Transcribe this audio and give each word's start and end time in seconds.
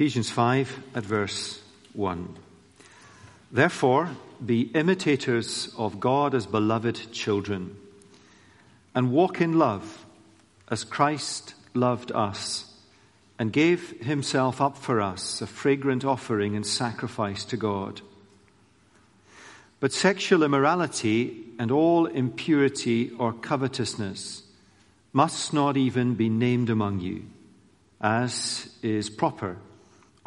Ephesians 0.00 0.30
5 0.30 0.82
at 0.94 1.04
verse 1.04 1.60
1. 1.92 2.34
Therefore, 3.52 4.08
be 4.42 4.62
imitators 4.62 5.74
of 5.76 6.00
God 6.00 6.34
as 6.34 6.46
beloved 6.46 7.12
children, 7.12 7.76
and 8.94 9.12
walk 9.12 9.42
in 9.42 9.58
love 9.58 10.06
as 10.68 10.84
Christ 10.84 11.52
loved 11.74 12.12
us 12.12 12.74
and 13.38 13.52
gave 13.52 13.90
himself 14.00 14.62
up 14.62 14.78
for 14.78 15.02
us, 15.02 15.42
a 15.42 15.46
fragrant 15.46 16.02
offering 16.02 16.56
and 16.56 16.64
sacrifice 16.66 17.44
to 17.44 17.58
God. 17.58 18.00
But 19.80 19.92
sexual 19.92 20.42
immorality 20.42 21.44
and 21.58 21.70
all 21.70 22.06
impurity 22.06 23.10
or 23.18 23.34
covetousness 23.34 24.44
must 25.12 25.52
not 25.52 25.76
even 25.76 26.14
be 26.14 26.30
named 26.30 26.70
among 26.70 27.00
you, 27.00 27.24
as 28.00 28.74
is 28.80 29.10
proper 29.10 29.58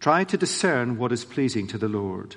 Try 0.00 0.24
to 0.24 0.36
discern 0.36 0.98
what 0.98 1.12
is 1.12 1.24
pleasing 1.24 1.66
to 1.68 1.78
the 1.78 1.88
Lord. 1.88 2.36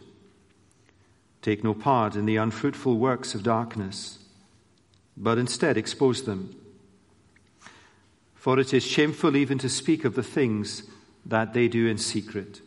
Take 1.42 1.64
no 1.64 1.74
part 1.74 2.16
in 2.16 2.26
the 2.26 2.38
unfruitful 2.38 2.98
works 2.98 3.34
of 3.34 3.44
darkness, 3.44 4.20
but 5.16 5.38
instead 5.38 5.78
expose 5.78 6.24
them. 6.24 6.56
For 8.36 8.60
it 8.60 8.74
is 8.74 8.86
shameful 8.86 9.36
even 9.36 9.58
to 9.60 9.70
speak 9.70 10.06
of 10.06 10.16
the 10.16 10.24
things 10.24 10.84
that 11.26 11.54
they 11.54 11.68
do 11.68 11.88
in 11.88 11.98
secret. 11.98 12.62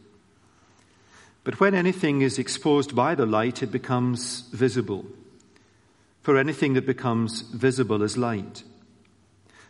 But 1.45 1.61
when 1.61 1.75
anything 1.75 2.21
is 2.21 2.39
exposed 2.39 2.95
by 2.95 3.15
the 3.15 3.27
light, 3.27 3.63
it 3.63 3.73
becomes 3.73 4.43
visible. 4.53 5.07
For 6.23 6.37
anything 6.37 6.75
that 6.75 6.87
becomes 6.87 7.41
visible 7.41 8.03
is 8.03 8.19
light. 8.19 8.63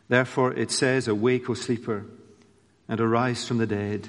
Therefore 0.08 0.52
it 0.52 0.72
says, 0.72 1.06
Awake, 1.06 1.48
O 1.48 1.54
sleeper, 1.54 2.06
and 2.88 3.00
arise 3.00 3.46
from 3.46 3.58
the 3.58 3.66
dead 3.66 4.08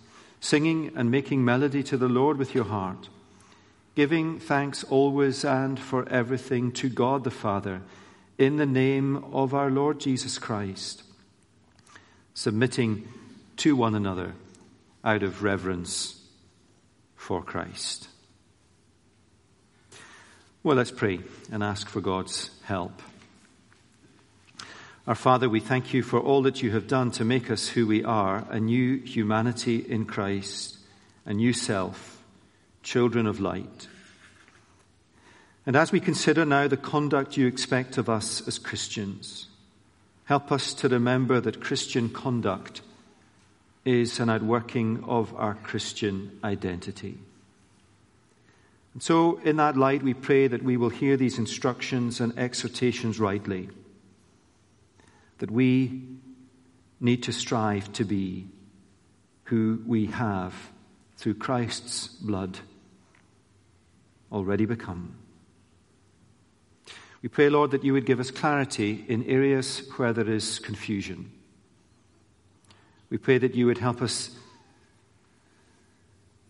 singing 0.41 0.91
and 0.95 1.09
making 1.09 1.45
melody 1.45 1.83
to 1.83 1.95
the 1.95 2.09
Lord 2.09 2.37
with 2.37 2.53
your 2.53 2.65
heart, 2.65 3.07
giving 3.95 4.39
thanks 4.39 4.83
always 4.83 5.45
and 5.45 5.79
for 5.79 6.09
everything 6.09 6.71
to 6.73 6.89
God 6.89 7.23
the 7.23 7.31
Father, 7.31 7.81
in 8.37 8.57
the 8.57 8.65
name 8.65 9.23
of 9.31 9.53
our 9.53 9.69
Lord 9.69 9.99
Jesus 9.99 10.39
Christ, 10.39 11.03
submitting 12.33 13.07
to 13.57 13.75
one 13.75 13.93
another 13.93 14.33
out 15.03 15.21
of 15.21 15.43
reverence 15.43 16.27
for 17.15 17.43
Christ. 17.43 18.07
Well, 20.63 20.75
let's 20.75 20.91
pray 20.91 21.19
and 21.51 21.63
ask 21.63 21.87
for 21.87 22.01
God's 22.01 22.49
help. 22.63 23.01
Our 25.11 25.15
Father, 25.15 25.49
we 25.49 25.59
thank 25.59 25.93
you 25.93 26.03
for 26.03 26.21
all 26.21 26.41
that 26.43 26.63
you 26.63 26.71
have 26.71 26.87
done 26.87 27.11
to 27.11 27.25
make 27.25 27.51
us 27.51 27.67
who 27.67 27.85
we 27.85 28.01
are, 28.01 28.47
a 28.49 28.61
new 28.61 28.95
humanity 28.99 29.75
in 29.75 30.05
Christ, 30.05 30.77
a 31.25 31.33
new 31.33 31.51
self, 31.51 32.23
children 32.81 33.27
of 33.27 33.41
light. 33.41 33.89
And 35.65 35.75
as 35.75 35.91
we 35.91 35.99
consider 35.99 36.45
now 36.45 36.69
the 36.69 36.77
conduct 36.77 37.35
you 37.35 37.45
expect 37.45 37.97
of 37.97 38.07
us 38.07 38.47
as 38.47 38.57
Christians, 38.57 39.47
help 40.23 40.49
us 40.49 40.73
to 40.75 40.87
remember 40.87 41.41
that 41.41 41.59
Christian 41.59 42.07
conduct 42.07 42.81
is 43.83 44.17
an 44.21 44.29
outworking 44.29 45.03
of 45.03 45.35
our 45.35 45.55
Christian 45.55 46.39
identity. 46.41 47.17
And 48.93 49.03
so, 49.03 49.41
in 49.43 49.57
that 49.57 49.75
light, 49.75 50.03
we 50.03 50.13
pray 50.13 50.47
that 50.47 50.63
we 50.63 50.77
will 50.77 50.87
hear 50.87 51.17
these 51.17 51.37
instructions 51.37 52.21
and 52.21 52.39
exhortations 52.39 53.19
rightly 53.19 53.67
that 55.41 55.49
we 55.49 56.03
need 56.99 57.23
to 57.23 57.33
strive 57.33 57.91
to 57.93 58.03
be 58.03 58.47
who 59.45 59.81
we 59.87 60.05
have, 60.05 60.53
through 61.17 61.33
Christ's 61.33 62.07
blood, 62.07 62.59
already 64.31 64.65
become. 64.65 65.15
We 67.23 67.29
pray, 67.29 67.49
Lord, 67.49 67.71
that 67.71 67.83
you 67.83 67.93
would 67.93 68.05
give 68.05 68.19
us 68.19 68.29
clarity 68.29 69.03
in 69.07 69.25
areas 69.25 69.81
where 69.97 70.13
there 70.13 70.29
is 70.29 70.59
confusion. 70.59 71.31
We 73.09 73.17
pray 73.17 73.39
that 73.39 73.55
you 73.55 73.65
would 73.65 73.79
help 73.79 74.03
us 74.03 74.29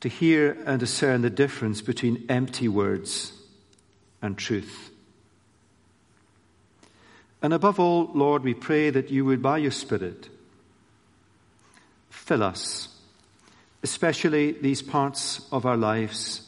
to 0.01 0.09
hear 0.09 0.57
and 0.65 0.81
discern 0.81 1.21
the 1.21 1.29
difference 1.29 1.81
between 1.81 2.25
empty 2.27 2.67
words 2.67 3.31
and 4.21 4.37
truth. 4.37 4.90
And 7.41 7.53
above 7.53 7.79
all, 7.79 8.11
Lord, 8.13 8.43
we 8.43 8.53
pray 8.53 8.89
that 8.91 9.09
you 9.09 9.25
would, 9.25 9.41
by 9.41 9.57
your 9.57 9.71
Spirit, 9.71 10.29
fill 12.09 12.43
us, 12.43 12.87
especially 13.81 14.51
these 14.51 14.81
parts 14.81 15.47
of 15.51 15.65
our 15.65 15.77
lives 15.77 16.47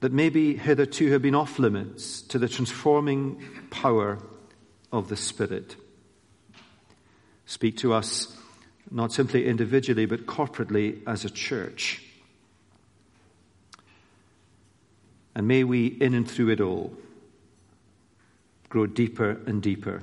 that 0.00 0.12
maybe 0.12 0.56
hitherto 0.56 1.12
have 1.12 1.22
been 1.22 1.34
off 1.34 1.58
limits 1.58 2.22
to 2.22 2.38
the 2.38 2.48
transforming 2.48 3.42
power 3.70 4.18
of 4.92 5.08
the 5.08 5.16
Spirit. 5.16 5.76
Speak 7.46 7.76
to 7.78 7.92
us 7.92 8.36
not 8.90 9.12
simply 9.12 9.46
individually, 9.46 10.06
but 10.06 10.26
corporately 10.26 11.00
as 11.06 11.24
a 11.24 11.30
church. 11.30 12.02
And 15.34 15.48
may 15.48 15.64
we, 15.64 15.86
in 15.86 16.14
and 16.14 16.30
through 16.30 16.50
it 16.50 16.60
all, 16.60 16.96
grow 18.74 18.86
deeper 18.86 19.40
and 19.46 19.62
deeper 19.62 20.02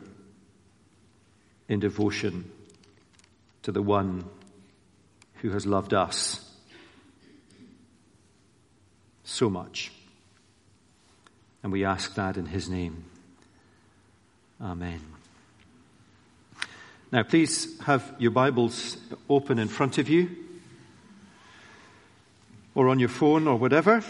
in 1.67 1.81
devotion 1.81 2.49
to 3.63 3.69
the 3.69 3.81
one 3.81 4.23
who 5.41 5.49
has 5.49 5.65
loved 5.65 5.93
us 5.93 6.49
so 9.25 9.49
much. 9.49 9.91
And 11.61 11.73
we 11.73 11.83
ask 11.83 12.15
that 12.15 12.37
in 12.37 12.45
his 12.45 12.69
name. 12.69 13.03
Amen. 14.61 15.01
Now, 17.11 17.23
please 17.23 17.77
have 17.81 18.15
your 18.19 18.31
Bibles 18.31 18.95
open 19.29 19.59
in 19.59 19.67
front 19.67 19.97
of 19.97 20.07
you 20.07 20.29
or 22.73 22.87
on 22.87 22.99
your 22.99 23.09
phone 23.09 23.49
or 23.49 23.57
whatever. 23.57 24.01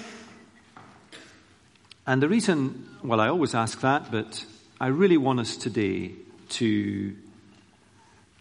And 2.07 2.21
the 2.21 2.27
reason, 2.27 2.89
well, 3.03 3.21
I 3.21 3.27
always 3.27 3.53
ask 3.53 3.79
that, 3.81 4.11
but 4.11 4.43
I 4.79 4.87
really 4.87 5.17
want 5.17 5.39
us 5.39 5.55
today 5.55 6.13
to 6.49 7.15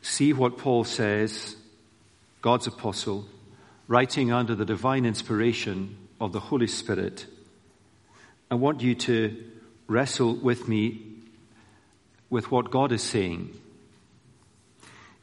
see 0.00 0.32
what 0.32 0.56
Paul 0.56 0.84
says, 0.84 1.56
God's 2.40 2.66
apostle, 2.66 3.26
writing 3.86 4.32
under 4.32 4.54
the 4.54 4.64
divine 4.64 5.04
inspiration 5.04 5.96
of 6.20 6.32
the 6.32 6.40
Holy 6.40 6.66
Spirit, 6.66 7.26
I 8.50 8.54
want 8.54 8.80
you 8.80 8.94
to 8.94 9.44
wrestle 9.88 10.34
with 10.34 10.66
me 10.66 11.02
with 12.30 12.50
what 12.50 12.70
God 12.70 12.92
is 12.92 13.02
saying. 13.02 13.54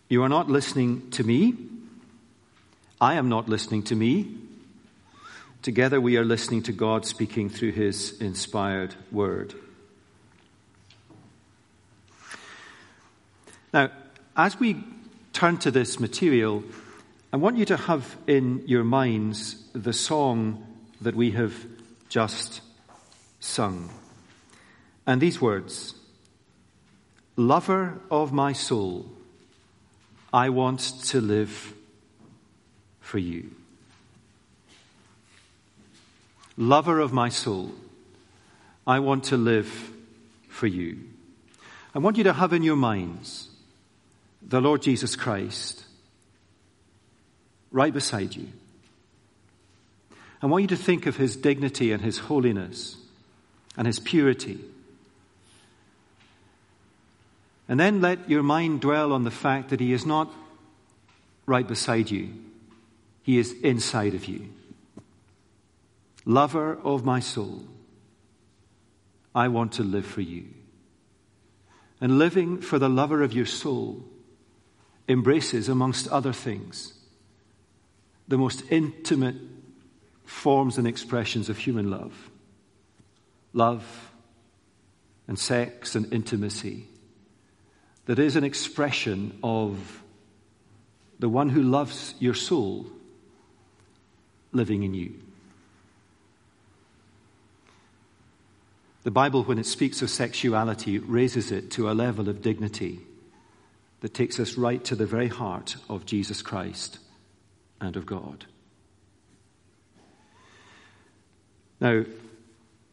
You 0.10 0.22
are 0.24 0.30
not 0.30 0.48
listening 0.48 1.10
to 1.12 1.24
me. 1.24 1.56
I 3.01 3.16
am 3.16 3.30
not 3.30 3.50
listening 3.50 3.84
to 3.84 3.95
me. 3.95 4.37
Together 5.67 5.99
we 5.99 6.15
are 6.15 6.23
listening 6.23 6.63
to 6.63 6.71
God 6.71 7.05
speaking 7.05 7.49
through 7.49 7.73
his 7.73 8.21
inspired 8.21 8.95
word. 9.11 9.53
Now, 13.73 13.91
as 14.37 14.57
we 14.57 14.81
turn 15.33 15.57
to 15.57 15.69
this 15.69 15.99
material, 15.99 16.63
I 17.33 17.35
want 17.35 17.57
you 17.57 17.65
to 17.65 17.75
have 17.75 18.15
in 18.27 18.63
your 18.65 18.85
minds 18.85 19.61
the 19.73 19.91
song 19.91 20.65
that 21.01 21.15
we 21.15 21.31
have 21.31 21.53
just 22.07 22.61
sung. 23.41 23.89
And 25.05 25.19
these 25.19 25.41
words 25.41 25.95
Lover 27.35 27.99
of 28.09 28.31
my 28.31 28.53
soul, 28.53 29.05
I 30.31 30.47
want 30.47 30.79
to 31.07 31.19
live 31.19 31.73
for 33.01 33.19
you. 33.19 33.51
Lover 36.57 37.00
of 37.00 37.13
my 37.13 37.30
soul, 37.30 37.71
I 38.86 39.00
want 39.00 39.25
to 39.25 39.38
live 39.38 39.92
for 40.50 40.65
you. 40.65 40.98
I 41.94 42.00
want 42.00 42.18
you 42.18 42.24
to 42.25 42.33
have 42.33 42.51
in 42.51 42.63
your 42.63 42.75
minds 42.75 43.50
the 44.42 44.59
Lord 44.59 44.81
Jesus 44.81 45.15
Christ 45.15 45.83
right 47.71 47.94
beside 47.94 48.36
you. 48.36 48.48
I 50.42 50.45
want 50.48 50.63
you 50.63 50.68
to 50.69 50.77
think 50.77 51.06
of 51.06 51.18
his 51.18 51.36
dignity 51.36 51.92
and 51.92 52.01
his 52.01 52.18
holiness 52.19 52.98
and 53.75 53.86
his 53.86 54.00
purity. 54.00 54.60
And 57.68 57.80
then 57.80 58.01
let 58.01 58.30
your 58.30 58.44
mind 58.44 58.81
dwell 58.81 59.12
on 59.12 59.24
the 59.24 59.31
fact 59.31 59.69
that 59.69 59.80
he 59.80 59.94
is 59.94 60.06
not 60.06 60.31
right 61.45 61.68
beside 61.68 62.10
you, 62.12 62.33
he 63.24 63.38
is 63.38 63.53
inside 63.62 64.13
of 64.13 64.25
you. 64.25 64.50
Lover 66.27 66.77
of 66.83 67.06
my 67.06 67.21
soul, 67.21 67.63
I 69.33 69.47
want 69.47 69.71
to 69.74 69.83
live 69.83 70.06
for 70.06 70.19
you. 70.19 70.50
And 72.01 72.19
living 72.19 72.59
for 72.59 72.77
the 72.77 72.89
lover 72.89 73.24
of 73.24 73.31
your 73.31 73.45
soul 73.45 74.03
embraces, 75.07 75.69
amongst 75.69 76.09
other 76.09 76.33
things, 76.33 76.94
the 78.27 78.38
most 78.38 78.62
intimate 78.69 79.38
forms 80.25 80.77
and 80.77 80.85
expressions 80.85 81.47
of 81.47 81.57
human 81.57 81.89
love 81.89 82.29
love 83.53 84.12
and 85.29 85.39
sex 85.39 85.95
and 85.95 86.12
intimacy 86.13 86.85
that 88.06 88.19
is 88.19 88.35
an 88.35 88.44
expression 88.44 89.39
of 89.41 90.03
the 91.19 91.29
one 91.29 91.47
who 91.47 91.63
loves 91.63 92.13
your 92.19 92.33
soul 92.33 92.85
living 94.51 94.83
in 94.83 94.94
you. 94.94 95.15
The 99.07 99.12
Bible, 99.12 99.45
when 99.45 99.57
it 99.57 99.65
speaks 99.65 100.01
of 100.01 100.09
sexuality, 100.09 101.00
raises 101.00 101.50
it 101.50 101.71
to 101.71 101.89
a 101.89 101.94
level 101.94 102.27
of 102.27 102.42
dignity 102.42 103.00
that 104.01 104.13
takes 104.13 104.38
us 104.38 104.57
right 104.57 104.83
to 104.83 104.98
the 104.98 105.06
very 105.06 105.30
heart 105.30 105.77
of 105.89 106.06
Jesus 106.06 106.42
Christ 106.42 107.00
and 107.80 107.95
of 107.95 108.06
God. 108.06 108.44
Now, 111.80 112.04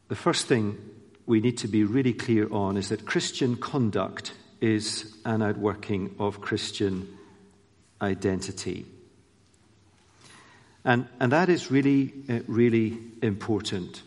the 0.07 0.15
first 0.15 0.47
thing 0.47 0.77
we 1.25 1.41
need 1.41 1.57
to 1.57 1.67
be 1.67 1.83
really 1.83 2.13
clear 2.13 2.47
on 2.49 2.77
is 2.77 2.87
that 2.87 3.05
Christian 3.05 3.57
conduct 3.57 4.31
is 4.61 5.17
an 5.25 5.41
outworking 5.41 6.15
of 6.17 6.39
Christian 6.39 7.09
identity. 8.01 8.85
And, 10.85 11.09
and 11.19 11.33
that 11.33 11.49
is 11.49 11.69
really, 11.69 12.13
uh, 12.29 12.39
really 12.47 12.99
important. 13.21 14.01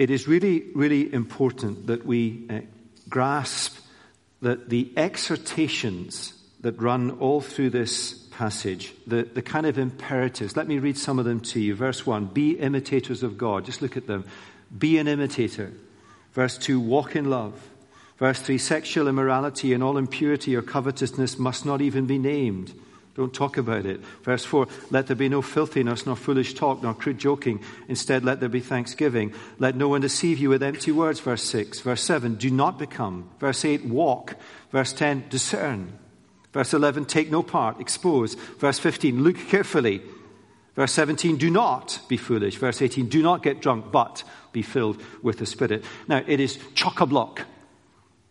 It 0.00 0.08
is 0.08 0.26
really, 0.26 0.64
really 0.74 1.12
important 1.12 1.88
that 1.88 2.06
we 2.06 2.46
uh, 2.48 2.60
grasp 3.10 3.76
that 4.40 4.70
the 4.70 4.90
exhortations 4.96 6.32
that 6.62 6.80
run 6.80 7.10
all 7.18 7.42
through 7.42 7.68
this 7.68 8.14
passage, 8.30 8.94
the, 9.06 9.24
the 9.24 9.42
kind 9.42 9.66
of 9.66 9.76
imperatives, 9.76 10.56
let 10.56 10.66
me 10.66 10.78
read 10.78 10.96
some 10.96 11.18
of 11.18 11.26
them 11.26 11.40
to 11.40 11.60
you. 11.60 11.74
Verse 11.74 12.06
1 12.06 12.28
Be 12.28 12.52
imitators 12.52 13.22
of 13.22 13.36
God. 13.36 13.66
Just 13.66 13.82
look 13.82 13.98
at 13.98 14.06
them. 14.06 14.24
Be 14.78 14.96
an 14.96 15.06
imitator. 15.06 15.70
Verse 16.32 16.56
2 16.56 16.80
Walk 16.80 17.14
in 17.14 17.28
love. 17.28 17.68
Verse 18.16 18.40
3 18.40 18.56
Sexual 18.56 19.06
immorality 19.06 19.74
and 19.74 19.82
all 19.82 19.98
impurity 19.98 20.56
or 20.56 20.62
covetousness 20.62 21.38
must 21.38 21.66
not 21.66 21.82
even 21.82 22.06
be 22.06 22.16
named 22.16 22.72
don't 23.14 23.34
talk 23.34 23.56
about 23.56 23.86
it. 23.86 24.00
Verse 24.22 24.44
4 24.44 24.66
Let 24.90 25.08
there 25.08 25.16
be 25.16 25.28
no 25.28 25.42
filthiness, 25.42 26.06
nor 26.06 26.16
foolish 26.16 26.54
talk, 26.54 26.82
nor 26.82 26.94
crude 26.94 27.18
joking. 27.18 27.62
Instead, 27.88 28.24
let 28.24 28.40
there 28.40 28.48
be 28.48 28.60
thanksgiving. 28.60 29.34
Let 29.58 29.76
no 29.76 29.88
one 29.88 30.00
deceive 30.00 30.38
you 30.38 30.48
with 30.48 30.62
empty 30.62 30.92
words. 30.92 31.20
Verse 31.20 31.42
6. 31.42 31.80
Verse 31.80 32.02
7 32.02 32.36
Do 32.36 32.50
not 32.50 32.78
become. 32.78 33.30
Verse 33.40 33.64
8 33.64 33.84
Walk. 33.86 34.36
Verse 34.70 34.92
10 34.92 35.24
Discern. 35.28 35.98
Verse 36.52 36.72
11 36.72 37.06
Take 37.06 37.30
no 37.30 37.42
part. 37.42 37.80
Expose. 37.80 38.34
Verse 38.34 38.78
15 38.78 39.22
Look 39.22 39.36
carefully. 39.36 40.02
Verse 40.76 40.92
17 40.92 41.36
Do 41.36 41.50
not 41.50 42.00
be 42.08 42.16
foolish. 42.16 42.56
Verse 42.56 42.80
18 42.80 43.08
Do 43.08 43.22
not 43.22 43.42
get 43.42 43.60
drunk, 43.60 43.90
but 43.90 44.22
be 44.52 44.62
filled 44.62 45.02
with 45.22 45.38
the 45.38 45.46
Spirit. 45.46 45.84
Now, 46.06 46.22
it 46.26 46.38
is 46.38 46.58
chock 46.74 47.00
a 47.00 47.06
block 47.06 47.42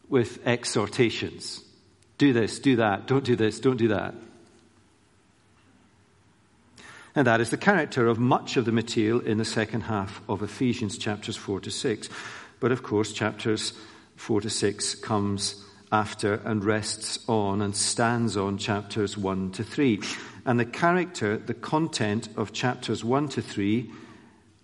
with 0.07 0.39
exhortations. 0.47 1.63
Do 2.17 2.33
this, 2.33 2.59
do 2.59 2.77
that, 2.77 3.07
don't 3.07 3.23
do 3.23 3.35
this, 3.35 3.59
don't 3.59 3.77
do 3.77 3.89
that. 3.89 4.13
And 7.19 7.27
that 7.27 7.41
is 7.41 7.49
the 7.49 7.57
character 7.57 8.07
of 8.07 8.17
much 8.17 8.55
of 8.55 8.63
the 8.63 8.71
material 8.71 9.19
in 9.19 9.39
the 9.39 9.43
second 9.43 9.81
half 9.81 10.21
of 10.29 10.41
Ephesians 10.41 10.97
chapters 10.97 11.35
4 11.35 11.59
to 11.59 11.69
6. 11.69 12.07
But 12.61 12.71
of 12.71 12.81
course, 12.81 13.11
chapters 13.11 13.73
4 14.15 14.39
to 14.39 14.49
6 14.49 14.95
comes 14.95 15.61
after 15.91 16.35
and 16.35 16.63
rests 16.63 17.19
on 17.27 17.61
and 17.61 17.75
stands 17.75 18.37
on 18.37 18.57
chapters 18.57 19.17
1 19.17 19.51
to 19.51 19.65
3. 19.65 19.99
And 20.45 20.57
the 20.57 20.65
character, 20.65 21.35
the 21.35 21.53
content 21.53 22.29
of 22.37 22.53
chapters 22.53 23.03
1 23.03 23.27
to 23.27 23.41
3 23.41 23.91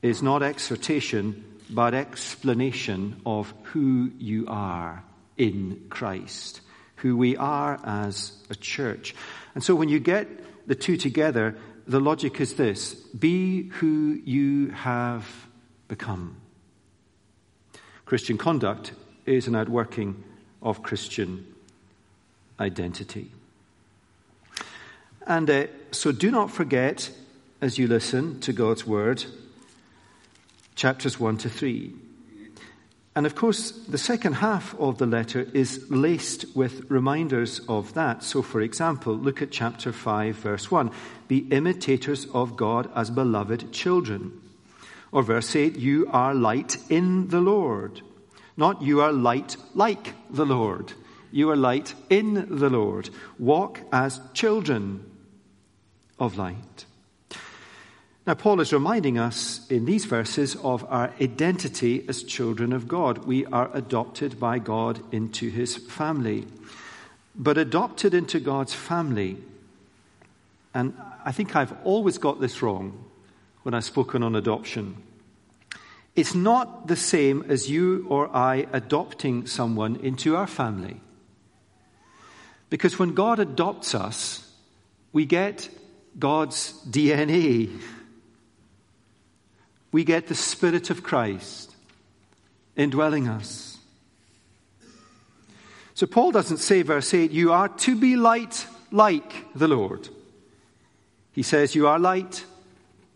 is 0.02 0.24
not 0.24 0.42
exhortation, 0.42 1.44
but 1.70 1.94
explanation 1.94 3.20
of 3.26 3.54
who 3.64 4.12
you 4.18 4.46
are 4.48 5.04
in 5.36 5.88
Christ, 5.90 6.62
who 6.96 7.18
we 7.18 7.36
are 7.36 7.82
as 7.84 8.32
a 8.50 8.56
church. 8.56 9.14
And 9.56 9.62
so 9.62 9.76
when 9.76 9.90
you 9.90 10.00
get 10.00 10.30
the 10.70 10.76
two 10.76 10.96
together, 10.96 11.58
the 11.88 12.00
logic 12.00 12.40
is 12.42 12.54
this 12.56 12.94
be 12.94 13.70
who 13.70 14.20
you 14.26 14.70
have 14.70 15.48
become. 15.88 16.38
Christian 18.06 18.38
conduct 18.38 18.94
is 19.26 19.48
an 19.48 19.56
outworking 19.56 20.24
of 20.62 20.84
Christian 20.84 21.46
identity. 22.60 23.32
And 25.28 25.50
uh, 25.50 25.68
so 25.92 26.12
do 26.12 26.30
not 26.30 26.52
forget, 26.52 27.10
as 27.62 27.78
you 27.78 27.88
listen 27.88 28.40
to 28.42 28.54
God's 28.54 28.86
word, 28.86 29.26
chapters 30.76 31.20
1 31.20 31.38
to 31.38 31.50
3. 31.50 31.94
And 33.16 33.26
of 33.26 33.34
course, 33.34 33.72
the 33.72 33.98
second 33.98 34.34
half 34.34 34.78
of 34.78 34.98
the 34.98 35.06
letter 35.06 35.48
is 35.54 35.90
laced 35.90 36.54
with 36.54 36.92
reminders 36.92 37.62
of 37.70 37.94
that. 37.94 38.24
So, 38.24 38.42
for 38.42 38.60
example, 38.60 39.16
look 39.16 39.42
at 39.42 39.52
chapter 39.52 39.94
5, 39.94 40.36
verse 40.36 40.70
1 40.70 40.92
Be 41.30 41.38
imitators 41.50 42.26
of 42.34 42.58
God 42.58 42.90
as 42.94 43.10
beloved 43.10 43.72
children. 43.72 44.42
Or 45.14 45.24
verse 45.24 45.56
8 45.56 45.78
You 45.78 46.10
are 46.12 46.36
light 46.36 46.78
in 46.90 47.30
the 47.30 47.40
Lord. 47.40 48.02
Not 48.58 48.82
you 48.82 49.00
are 49.00 49.14
light 49.14 49.56
like 49.74 50.14
the 50.30 50.46
Lord. 50.46 50.92
You 51.32 51.52
are 51.52 51.56
light 51.56 51.94
in 52.10 52.58
the 52.58 52.70
Lord. 52.70 53.10
Walk 53.40 53.80
as 53.94 54.20
children 54.34 55.10
of 56.20 56.38
light. 56.38 56.86
Now, 58.28 58.34
Paul 58.34 58.60
is 58.60 58.74
reminding 58.74 59.20
us 59.20 59.62
in 59.70 59.86
these 59.86 60.06
verses 60.06 60.56
of 60.56 60.84
our 60.90 61.14
identity 61.22 62.04
as 62.08 62.24
children 62.24 62.74
of 62.74 62.88
God. 62.88 63.20
We 63.20 63.46
are 63.46 63.70
adopted 63.72 64.40
by 64.40 64.58
God 64.58 65.00
into 65.14 65.50
his 65.50 65.76
family. 65.78 66.48
But 67.36 67.60
adopted 67.60 68.16
into 68.16 68.40
God's 68.40 68.74
family, 68.74 69.38
and 70.74 70.98
I 71.24 71.32
think 71.32 71.56
I've 71.56 71.76
always 71.84 72.18
got 72.18 72.42
this 72.42 72.62
wrong 72.62 73.04
when 73.64 73.74
I've 73.74 73.84
spoken 73.84 74.24
on 74.24 74.36
adoption. 74.36 74.98
It's 76.16 76.34
not 76.34 76.88
the 76.88 76.96
same 76.96 77.46
as 77.50 77.70
you 77.70 78.06
or 78.10 78.34
I 78.36 78.68
adopting 78.72 79.48
someone 79.48 79.98
into 79.98 80.36
our 80.36 80.48
family. 80.48 81.02
Because 82.70 82.98
when 82.98 83.14
God 83.14 83.40
adopts 83.40 83.94
us, 83.94 84.50
we 85.12 85.26
get 85.26 85.70
God's 86.18 86.74
DNA. 86.90 87.70
We 89.96 90.04
get 90.04 90.28
the 90.28 90.36
Spirit 90.36 90.90
of 90.90 91.04
Christ 91.04 91.74
indwelling 92.76 93.30
us. 93.30 93.78
So 95.94 96.06
Paul 96.06 96.34
doesn't 96.34 96.58
say, 96.58 96.82
verse 96.82 97.14
8, 97.14 97.32
you 97.32 97.54
are 97.54 97.70
to 97.70 97.96
be 97.96 98.18
light 98.18 98.68
like 98.92 99.46
the 99.56 99.70
Lord. 99.70 100.10
He 101.32 101.44
says, 101.44 101.76
you 101.76 101.88
are 101.88 101.98
light 101.98 102.44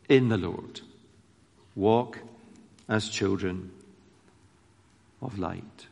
in 0.08 0.30
the 0.30 0.38
Lord. 0.38 0.80
Walk 1.76 2.20
as 2.88 3.10
children 3.10 3.72
of 5.22 5.38
light. 5.38 5.88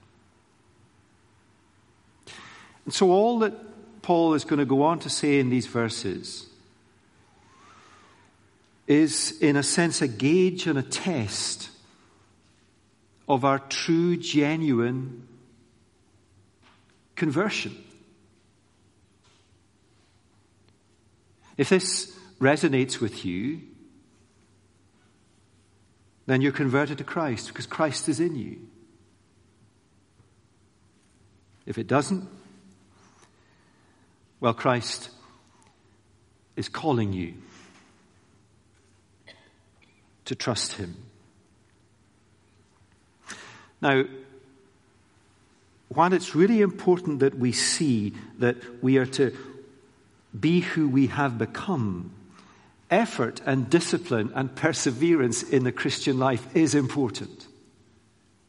And 2.86 2.94
so, 2.94 3.12
all 3.12 3.40
that 3.40 4.02
Paul 4.02 4.36
is 4.36 4.46
going 4.46 4.60
to 4.60 4.66
go 4.66 4.84
on 4.84 5.00
to 5.00 5.10
say 5.10 5.38
in 5.38 5.50
these 5.50 5.68
verses 5.68 6.47
is, 8.88 9.38
in 9.42 9.58
a 9.58 9.64
sense, 9.64 10.02
a 10.02 10.08
gauge 10.08 10.66
and 10.66 10.80
a 10.80 10.84
test 10.84 11.70
of 13.28 13.44
our 13.44 13.60
true, 13.60 14.16
genuine 14.16 15.28
conversion. 17.16 17.76
If 21.58 21.70
this 21.70 22.18
resonates 22.40 23.02
with 23.02 23.26
you, 23.26 23.62
then 26.28 26.42
you're 26.42 26.52
converted 26.52 27.00
to 27.00 27.04
Christ 27.04 27.48
because 27.48 27.66
Christ 27.66 28.08
is 28.08 28.20
in 28.20 28.36
you. 28.36 28.60
If 31.66 31.78
it 31.78 31.88
doesn't, 31.88 32.30
well, 34.40 34.54
Christ 34.54 35.10
is 36.56 36.70
calling 36.70 37.12
you 37.12 37.34
to 40.28 40.36
trust 40.36 40.74
Him. 40.74 40.96
Now, 43.82 44.04
while 45.90 46.14
it's 46.14 46.36
really 46.36 46.62
important 46.62 47.20
that 47.20 47.38
we 47.38 47.52
see 47.52 48.14
that 48.40 48.84
we 48.84 48.98
are 48.98 49.06
to 49.06 49.36
be 50.38 50.60
who 50.60 50.90
we 50.90 51.08
have 51.08 51.38
become, 51.38 52.12
effort 52.92 53.42
and 53.46 53.70
discipline 53.70 54.32
and 54.36 54.54
perseverance 54.54 55.44
in 55.44 55.64
the 55.64 55.72
Christian 55.72 56.20
life 56.20 56.56
is 56.56 56.76
important. 56.76 57.48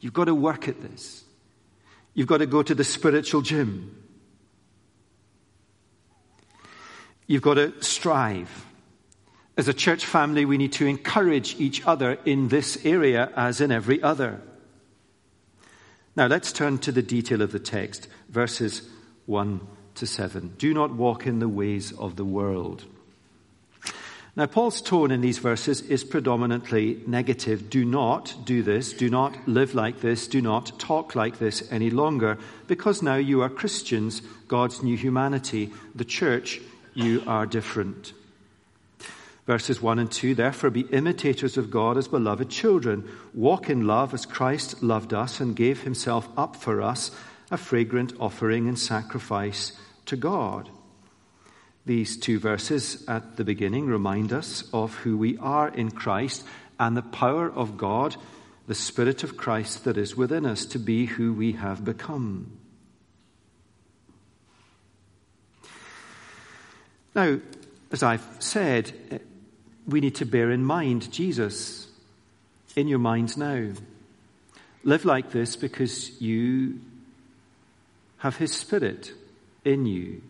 You've 0.01 0.13
got 0.13 0.25
to 0.25 0.35
work 0.35 0.69
at 0.69 0.81
this. 0.81 1.25
You've 2.15 2.27
got 2.27 2.39
to 2.39 2.47
go 2.47 2.63
to 2.63 2.75
the 2.75 2.85
spiritual 2.85 3.43
gym. 3.43 3.95
You've 7.29 7.43
got 7.43 7.55
to 7.55 7.73
strive. 7.83 8.65
As 9.59 9.67
a 9.67 9.75
church 9.75 10.07
family, 10.07 10.45
we 10.45 10.57
need 10.57 10.73
to 10.75 10.87
encourage 10.87 11.59
each 11.59 11.85
other 11.85 12.17
in 12.25 12.47
this 12.47 12.79
area 12.85 13.33
as 13.35 13.61
in 13.61 13.73
every 13.73 14.01
other. 14.01 14.41
Now, 16.15 16.29
let's 16.29 16.53
turn 16.53 16.79
to 16.79 16.93
the 16.93 17.03
detail 17.03 17.43
of 17.43 17.51
the 17.51 17.59
text, 17.59 18.07
verses 18.29 18.89
1 19.27 19.61
to 19.97 20.07
7. 20.07 20.55
Do 20.59 20.73
not 20.73 20.93
walk 20.93 21.27
in 21.27 21.41
the 21.41 21.49
ways 21.49 21.91
of 21.91 22.15
the 22.15 22.25
world. 22.25 22.85
Now, 24.37 24.47
Paul's 24.47 24.81
tone 24.81 25.11
in 25.11 25.23
these 25.23 25.39
verses 25.39 25.81
is 25.81 26.05
predominantly 26.05 27.03
negative. 27.09 27.69
Do 27.69 27.85
not 27.85 28.37
do 28.45 28.63
this. 28.63 28.93
Do 28.93 29.11
not 29.11 29.49
live 29.49 29.75
like 29.75 30.01
this. 30.01 30.29
Do 30.29 30.41
not 30.41 30.79
talk 30.79 31.17
like 31.17 31.41
this 31.41 31.67
any 31.73 31.91
longer, 31.91 32.39
because 32.69 33.03
now 33.03 33.17
you 33.17 33.43
are 33.43 33.49
Christians, 33.49 34.23
God's 34.47 34.85
new 34.85 34.97
humanity, 34.97 35.73
the 35.97 36.05
church 36.05 36.61
you 36.95 37.25
are 37.27 37.45
different. 37.45 38.13
Verses 39.49 39.81
1 39.81 39.99
and 39.99 40.13
2 40.13 40.35
Therefore, 40.35 40.69
be 40.69 40.83
imitators 40.83 41.57
of 41.57 41.71
God 41.71 41.97
as 41.97 42.07
beloved 42.07 42.51
children. 42.51 43.09
Walk 43.33 43.71
in 43.71 43.87
love 43.87 44.13
as 44.13 44.27
Christ 44.27 44.83
loved 44.83 45.15
us 45.15 45.41
and 45.41 45.57
gave 45.57 45.81
himself 45.81 46.29
up 46.37 46.55
for 46.55 46.83
us, 46.83 47.11
a 47.51 47.57
fragrant 47.57 48.13
offering 48.21 48.69
and 48.69 48.79
sacrifice 48.79 49.73
to 50.05 50.17
God. 50.17 50.69
These 51.87 52.19
two 52.19 52.39
verses 52.39 53.03
at 53.09 53.39
the 53.39 53.45
beginning 53.45 53.87
remind 53.87 54.35
us 54.35 54.69
of 54.75 54.95
who 54.97 55.17
we 55.17 55.39
are 55.39 55.71
in 55.71 55.93
Christ 55.93 56.45
and 56.79 56.95
the 56.95 57.01
power 57.01 57.51
of 57.51 57.79
God, 57.79 58.17
the 58.67 58.75
Spirit 58.75 59.25
of 59.25 59.39
Christ 59.39 59.85
that 59.85 59.97
is 59.97 60.15
within 60.15 60.45
us 60.45 60.67
to 60.67 60.79
be 60.79 61.07
who 61.07 61.33
we 61.33 61.53
have 61.53 61.87
become. 61.87 62.59
Now, 67.15 67.39
as 67.91 68.03
I've 68.03 68.27
said, 68.41 69.23
we 69.89 70.01
need 70.01 70.17
to 70.17 70.27
bear 70.27 70.51
in 70.51 70.63
mind 70.63 71.11
Jesus 71.11 71.89
in 72.77 72.89
your 72.89 72.99
minds 72.99 73.37
now. 73.37 73.73
Live 74.85 75.05
like 75.07 75.33
this 75.33 75.57
because 75.57 76.21
you 76.21 76.81
have 78.19 78.37
His 78.37 78.53
Spirit 78.53 79.13
in 79.65 79.87
you. 79.87 80.23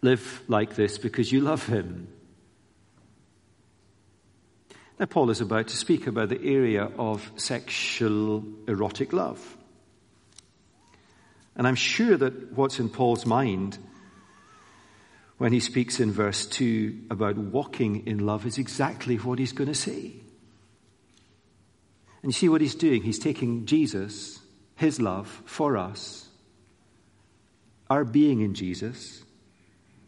Live 0.00 0.42
like 0.48 0.76
this 0.76 0.98
because 0.98 1.32
you 1.32 1.40
love 1.40 1.66
Him. 1.66 2.08
Now, 5.00 5.06
Paul 5.06 5.30
is 5.30 5.40
about 5.40 5.68
to 5.68 5.76
speak 5.76 6.06
about 6.06 6.28
the 6.28 6.42
area 6.44 6.88
of 6.96 7.28
sexual 7.34 8.44
erotic 8.68 9.12
love. 9.12 9.56
And 11.56 11.66
I'm 11.66 11.74
sure 11.74 12.16
that 12.16 12.52
what's 12.52 12.78
in 12.78 12.88
Paul's 12.88 13.26
mind 13.26 13.78
when 15.42 15.52
he 15.52 15.58
speaks 15.58 15.98
in 15.98 16.12
verse 16.12 16.46
2 16.46 17.06
about 17.10 17.36
walking 17.36 18.06
in 18.06 18.24
love 18.24 18.46
is 18.46 18.58
exactly 18.58 19.16
what 19.16 19.40
he's 19.40 19.50
going 19.50 19.66
to 19.66 19.74
say. 19.74 20.12
And 22.22 22.26
you 22.28 22.32
see 22.32 22.48
what 22.48 22.60
he's 22.60 22.76
doing? 22.76 23.02
He's 23.02 23.18
taking 23.18 23.66
Jesus, 23.66 24.38
his 24.76 25.00
love 25.00 25.42
for 25.44 25.76
us, 25.76 26.28
our 27.90 28.04
being 28.04 28.40
in 28.40 28.54
Jesus, 28.54 29.24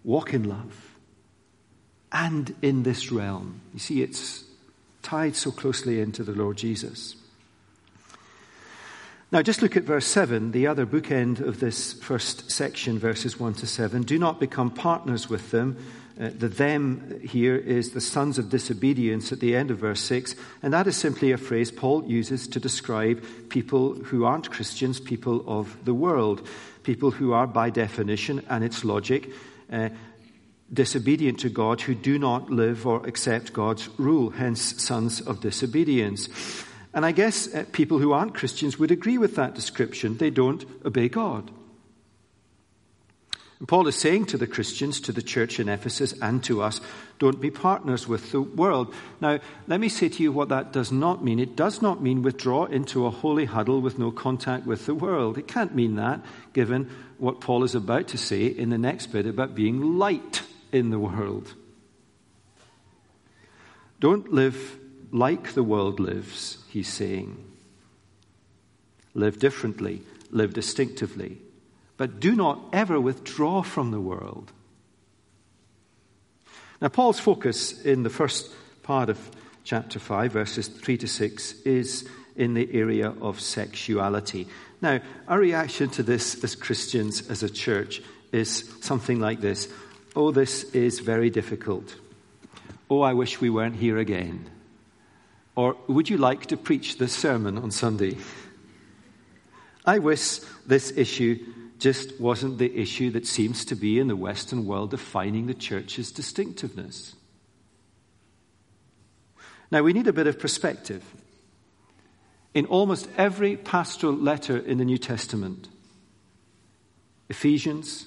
walk 0.05 0.35
in 0.35 0.45
love, 0.45 0.95
and 2.13 2.55
in 2.63 2.85
this 2.85 3.11
realm. 3.11 3.61
You 3.73 3.81
see, 3.81 4.03
it's 4.03 4.45
tied 5.03 5.35
so 5.35 5.51
closely 5.51 6.01
into 6.01 6.23
the 6.23 6.31
Lord 6.31 6.57
Jesus. 6.59 7.17
Now, 9.33 9.43
just 9.43 9.63
look 9.63 9.77
at 9.77 9.85
verse 9.85 10.07
7, 10.07 10.53
the 10.53 10.67
other 10.67 10.87
bookend 10.87 11.41
of 11.41 11.59
this 11.59 11.95
first 11.95 12.51
section, 12.51 12.99
verses 12.99 13.41
1 13.41 13.55
to 13.55 13.67
7. 13.67 14.03
Do 14.03 14.19
not 14.19 14.39
become 14.39 14.71
partners 14.71 15.29
with 15.29 15.51
them. 15.51 15.77
Uh, 16.21 16.31
the 16.37 16.47
them 16.47 17.21
here 17.25 17.57
is 17.57 17.91
the 17.91 18.01
sons 18.01 18.39
of 18.39 18.49
disobedience 18.49 19.33
at 19.33 19.41
the 19.41 19.57
end 19.57 19.73
of 19.73 19.79
verse 19.79 20.01
6, 20.03 20.37
and 20.63 20.73
that 20.73 20.87
is 20.87 20.97
simply 20.97 21.33
a 21.33 21.39
phrase 21.39 21.73
Paul 21.73 22.05
uses 22.05 22.47
to 22.49 22.61
describe 22.61 23.25
people 23.49 23.95
who 23.95 24.25
aren't 24.25 24.51
Christians, 24.51 25.01
people 25.01 25.43
of 25.49 25.85
the 25.85 25.95
world, 25.95 26.47
people 26.85 27.11
who 27.11 27.33
are, 27.33 27.49
by 27.49 27.71
definition 27.71 28.45
and 28.49 28.63
its 28.63 28.85
logic, 28.85 29.31
uh, 29.73 29.89
disobedient 30.73 31.41
to 31.41 31.49
God, 31.49 31.81
who 31.81 31.97
do 31.97 32.17
not 32.17 32.51
live 32.51 32.87
or 32.87 33.05
accept 33.07 33.53
God's 33.53 33.89
rule, 33.99 34.31
hence 34.31 34.81
sons 34.81 35.21
of 35.21 35.41
disobedience. 35.41 36.29
And 36.95 37.05
I 37.05 37.13
guess 37.13 37.53
uh, 37.53 37.65
people 37.73 37.99
who 37.99 38.13
aren't 38.13 38.35
Christians 38.35 38.79
would 38.79 38.93
agree 38.93 39.19
with 39.19 39.35
that 39.37 39.55
description. 39.55 40.17
They 40.17 40.31
don't 40.31 40.65
obey 40.85 41.09
God. 41.09 41.51
And 43.59 43.69
Paul 43.69 43.89
is 43.89 43.97
saying 43.97 44.27
to 44.27 44.39
the 44.39 44.47
Christians, 44.47 45.01
to 45.01 45.13
the 45.13 45.23
church 45.23 45.59
in 45.59 45.69
Ephesus, 45.69 46.13
and 46.21 46.43
to 46.45 46.63
us, 46.63 46.81
don't 47.19 47.41
be 47.41 47.51
partners 47.51 48.07
with 48.07 48.31
the 48.31 48.43
world. 48.43 48.95
Now, 49.21 49.41
let 49.67 49.81
me 49.81 49.89
say 49.89 50.09
to 50.09 50.23
you 50.23 50.33
what 50.33 50.51
that 50.51 50.73
does 50.73 50.93
not 50.93 51.25
mean. 51.25 51.39
It 51.39 51.57
does 51.57 51.81
not 51.81 52.03
mean 52.03 52.23
withdraw 52.23 52.67
into 52.67 53.07
a 53.07 53.11
holy 53.11 53.45
huddle 53.45 53.81
with 53.81 53.99
no 53.99 54.11
contact 54.11 54.67
with 54.67 54.87
the 54.87 54.95
world. 54.95 55.39
It 55.39 55.49
can't 55.49 55.75
mean 55.75 55.97
that, 55.97 56.21
given 56.53 56.91
what 57.19 57.41
Paul 57.41 57.65
is 57.65 57.75
about 57.75 58.09
to 58.09 58.19
say 58.19 58.47
in 58.47 58.71
the 58.71 58.79
next 58.79 59.09
bit 59.09 59.27
about 59.27 59.55
being 59.55 59.99
light 59.99 60.43
in 60.71 60.91
the 60.91 60.99
world. 60.99 61.55
Don't 64.01 64.33
live 64.33 64.79
like 65.13 65.55
the 65.55 65.63
world 65.63 66.01
lives, 66.01 66.59
he's 66.75 66.93
saying. 66.93 67.39
Live 69.15 69.39
differently, 69.39 70.03
live 70.31 70.53
distinctively, 70.53 71.39
but 71.97 72.19
do 72.19 72.35
not 72.35 72.59
ever 72.73 73.01
withdraw 73.01 73.63
from 73.63 73.93
the 73.93 74.01
world. 74.01 74.51
Now, 76.83 76.89
Paul's 76.89 77.21
focus 77.21 77.81
in 77.85 78.03
the 78.03 78.11
first 78.11 78.51
part 78.83 79.09
of 79.09 79.19
chapter 79.63 80.01
5, 80.01 80.33
verses 80.33 80.67
3 80.67 80.99
to 80.99 81.07
6, 81.07 81.61
is 81.61 82.09
in 82.35 82.55
the 82.55 82.69
area 82.75 83.15
of 83.21 83.41
sexuality. 83.41 84.49
Now, 84.83 85.01
our 85.29 85.39
reaction 85.39 85.91
to 85.91 86.03
this 86.03 86.43
as 86.43 86.57
Christians, 86.57 87.31
as 87.31 87.45
a 87.45 87.49
church, 87.49 88.03
is 88.33 88.69
something 88.81 89.21
like 89.21 89.41
this 89.41 89.69
Oh, 90.17 90.33
this 90.33 90.65
is 90.75 90.99
very 90.99 91.31
difficult. 91.31 91.95
Oh, 92.91 93.01
I 93.01 93.15
wish 93.15 93.41
we 93.41 93.51
weren't 93.51 93.77
here 93.77 93.99
again. 93.99 94.51
Or 95.57 95.77
would 95.87 96.11
you 96.11 96.17
like 96.17 96.47
to 96.47 96.57
preach 96.57 96.99
this 96.99 97.13
sermon 97.13 97.59
on 97.59 97.71
Sunday? 97.71 98.19
I 99.85 99.99
wish 99.99 100.39
this 100.67 100.91
issue 100.97 101.39
just 101.79 102.19
wasn't 102.21 102.59
the 102.59 102.75
issue 102.75 103.11
that 103.11 103.27
seems 103.27 103.65
to 103.67 103.75
be 103.75 103.99
in 103.99 104.09
the 104.09 104.17
Western 104.17 104.65
world 104.65 104.91
defining 104.91 105.47
the 105.47 105.55
church's 105.55 106.11
distinctiveness. 106.11 107.15
Now, 109.71 109.83
we 109.83 109.93
need 109.93 110.07
a 110.07 110.13
bit 110.13 110.27
of 110.27 110.39
perspective. 110.39 111.05
In 112.55 112.67
almost 112.67 113.09
every 113.17 113.57
pastoral 113.57 114.15
letter 114.15 114.57
in 114.57 114.79
the 114.79 114.85
New 114.85 114.99
Testament, 114.99 115.69
Ephesians, 117.29 118.07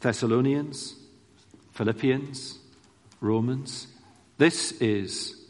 Thessalonians, 0.00 0.96
Philippians, 1.72 2.58
Romans, 3.20 3.86
this 4.38 4.72
is 4.80 5.41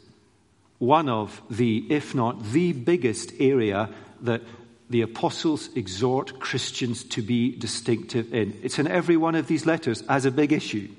one 0.79 1.09
of 1.09 1.41
the, 1.49 1.85
if 1.89 2.13
not 2.13 2.43
the 2.51 2.73
biggest 2.73 3.31
area 3.39 3.89
that 4.21 4.41
the 4.89 5.01
apostles 5.01 5.69
exhort 5.75 6.39
Christians 6.39 7.03
to 7.05 7.21
be 7.21 7.55
distinctive 7.55 8.33
in. 8.33 8.59
It's 8.61 8.79
in 8.79 8.87
every 8.87 9.17
one 9.17 9.35
of 9.35 9.47
these 9.47 9.65
letters 9.65 10.03
as 10.09 10.25
a 10.25 10.31
big 10.31 10.51
issue 10.51 10.89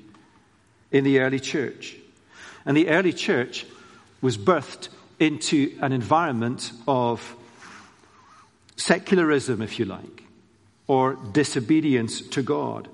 in 0.91 1.05
the 1.05 1.21
early 1.21 1.41
church. 1.41 1.97
And 2.67 2.77
the 2.77 2.89
early 2.89 3.13
church 3.13 3.67
was 4.21 4.39
birthed 4.39 4.89
into 5.21 5.77
an 5.81 5.93
environment 5.93 6.73
of 6.89 7.37
secularism, 8.77 9.63
if 9.63 9.79
you 9.79 9.85
like, 9.85 10.25
or 10.87 11.15
disobedience 11.33 12.21
to 12.21 12.43
God. 12.43 12.89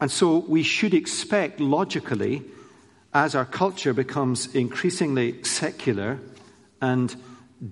And 0.00 0.10
so 0.10 0.38
we 0.38 0.62
should 0.62 0.94
expect 0.94 1.60
logically, 1.60 2.42
as 3.16 3.34
our 3.34 3.46
culture 3.46 3.94
becomes 3.94 4.54
increasingly 4.54 5.42
secular 5.42 6.20
and 6.82 7.16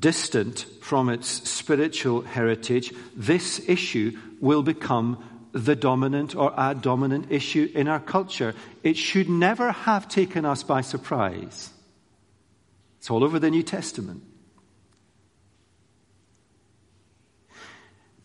distant 0.00 0.64
from 0.80 1.10
its 1.10 1.28
spiritual 1.28 2.22
heritage, 2.22 2.94
this 3.14 3.60
issue 3.68 4.16
will 4.40 4.62
become 4.62 5.22
the 5.52 5.76
dominant 5.76 6.34
or 6.34 6.50
a 6.56 6.74
dominant 6.74 7.30
issue 7.30 7.70
in 7.74 7.88
our 7.88 8.00
culture. 8.00 8.54
It 8.82 8.96
should 8.96 9.28
never 9.28 9.70
have 9.70 10.08
taken 10.08 10.46
us 10.46 10.62
by 10.62 10.80
surprise. 10.80 11.68
It's 12.96 13.10
all 13.10 13.22
over 13.22 13.38
the 13.38 13.50
New 13.50 13.62
Testament. 13.62 14.22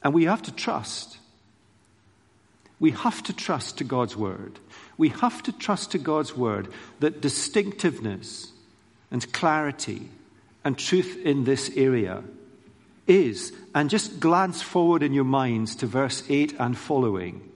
And 0.02 0.14
we 0.14 0.24
have 0.24 0.44
to 0.44 0.54
trust. 0.54 1.18
We 2.80 2.92
have 2.92 3.22
to 3.24 3.34
trust 3.34 3.80
to 3.80 3.84
God's 3.84 4.16
word. 4.16 4.58
We 5.00 5.10
have 5.10 5.42
to 5.44 5.54
trust 5.54 5.92
to 5.92 5.98
God's 5.98 6.36
word 6.36 6.68
that 7.00 7.22
distinctiveness 7.22 8.52
and 9.10 9.32
clarity 9.32 10.10
and 10.66 10.78
truth 10.78 11.18
in 11.24 11.46
this 11.46 11.72
area 11.78 12.22
is, 13.08 13.54
and 13.74 13.90
just 13.90 14.20
glance 14.20 14.62
forward 14.62 15.02
in 15.02 15.14
your 15.14 15.24
minds 15.24 15.78
to 15.78 15.88
verse 15.88 16.22
8 16.28 16.54
and 16.60 16.78
following, 16.78 17.50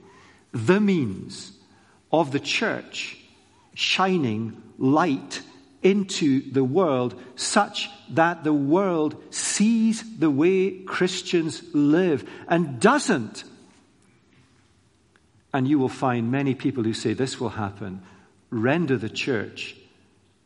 the 0.53 0.79
means 0.79 1.51
of 2.13 2.31
the 2.31 2.39
church 2.39 3.17
shining 3.73 4.63
light 4.77 5.41
into 5.81 6.49
the 6.49 6.63
world 6.63 7.21
such 7.35 7.89
that 8.11 8.45
the 8.45 8.53
world 8.53 9.21
sees 9.33 10.17
the 10.17 10.31
way 10.31 10.71
Christians 10.85 11.61
live 11.73 12.27
and 12.47 12.79
doesn't. 12.79 13.43
And 15.53 15.67
you 15.67 15.77
will 15.77 15.89
find 15.89 16.31
many 16.31 16.55
people 16.55 16.83
who 16.83 16.93
say 16.93 17.13
this 17.13 17.39
will 17.39 17.49
happen 17.49 18.01
render 18.49 18.97
the 18.97 19.09
church 19.09 19.75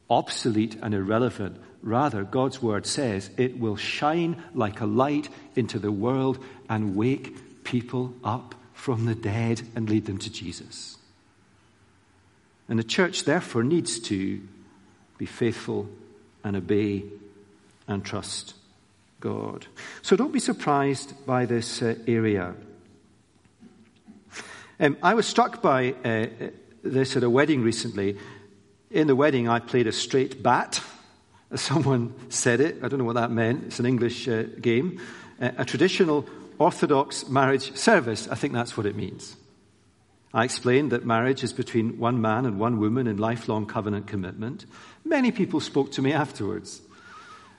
obsolete 0.10 0.78
and 0.82 0.94
irrelevant 0.94 1.62
Rather, 1.88 2.24
God's 2.24 2.62
word 2.62 2.86
says 2.86 3.30
it 3.38 3.60
will 3.60 3.78
shine 3.78 4.44
like 4.54 4.82
a 4.82 4.86
light 4.86 5.30
into 5.56 5.80
the 5.80 5.92
world 5.92 6.44
and 6.70 6.96
wake 6.96 7.64
people 7.64 8.14
up 8.24 8.56
from 8.74 9.06
the 9.06 9.16
dead 9.16 9.62
and 9.76 9.90
lead 9.90 10.06
them 10.06 10.18
to 10.18 10.32
Jesus. 10.32 10.98
And 12.68 12.78
the 12.78 12.84
church, 12.84 13.24
therefore, 13.24 13.64
needs 13.64 14.00
to 14.02 14.42
be 15.18 15.26
faithful 15.26 15.88
and 16.44 16.58
obey 16.58 17.06
and 17.88 18.04
trust 18.04 18.54
God. 19.20 19.66
So 20.02 20.16
don't 20.16 20.34
be 20.34 20.40
surprised 20.40 21.26
by 21.26 21.46
this 21.46 21.82
uh, 21.82 21.96
area. 22.08 22.54
Um, 24.80 24.96
I 25.02 25.16
was 25.16 25.26
struck 25.26 25.62
by 25.62 25.96
uh, 26.06 26.28
this 26.84 27.18
at 27.18 27.24
a 27.24 27.30
wedding 27.30 27.64
recently. 27.64 28.18
In 28.92 29.08
the 29.08 29.16
wedding, 29.16 29.50
I 29.50 29.60
played 29.60 29.88
a 29.88 29.92
straight 29.92 30.44
bat. 30.44 30.82
Someone 31.56 32.14
said 32.30 32.60
it. 32.60 32.78
I 32.84 32.88
don't 32.88 33.00
know 33.00 33.06
what 33.06 33.16
that 33.16 33.32
meant. 33.32 33.64
It's 33.66 33.80
an 33.80 33.88
English 33.88 34.28
uh, 34.28 34.44
game. 34.62 35.02
Uh, 35.42 35.52
a 35.58 35.66
traditional 35.66 36.28
Orthodox 36.60 37.28
marriage 37.28 37.76
service. 37.76 38.28
I 38.28 38.36
think 38.36 38.54
that's 38.54 38.78
what 38.78 38.86
it 38.86 38.96
means. 38.96 39.36
I 40.34 40.44
explained 40.44 40.92
that 40.92 41.06
marriage 41.06 41.44
is 41.44 41.54
between 41.54 41.98
one 41.98 42.22
man 42.22 42.46
and 42.46 42.60
one 42.60 42.80
woman 42.80 43.08
in 43.08 43.18
lifelong 43.18 43.66
covenant 43.66 44.06
commitment. 44.06 44.66
Many 45.04 45.32
people 45.32 45.60
spoke 45.60 45.92
to 45.94 46.02
me 46.04 46.14
afterwards, 46.14 46.82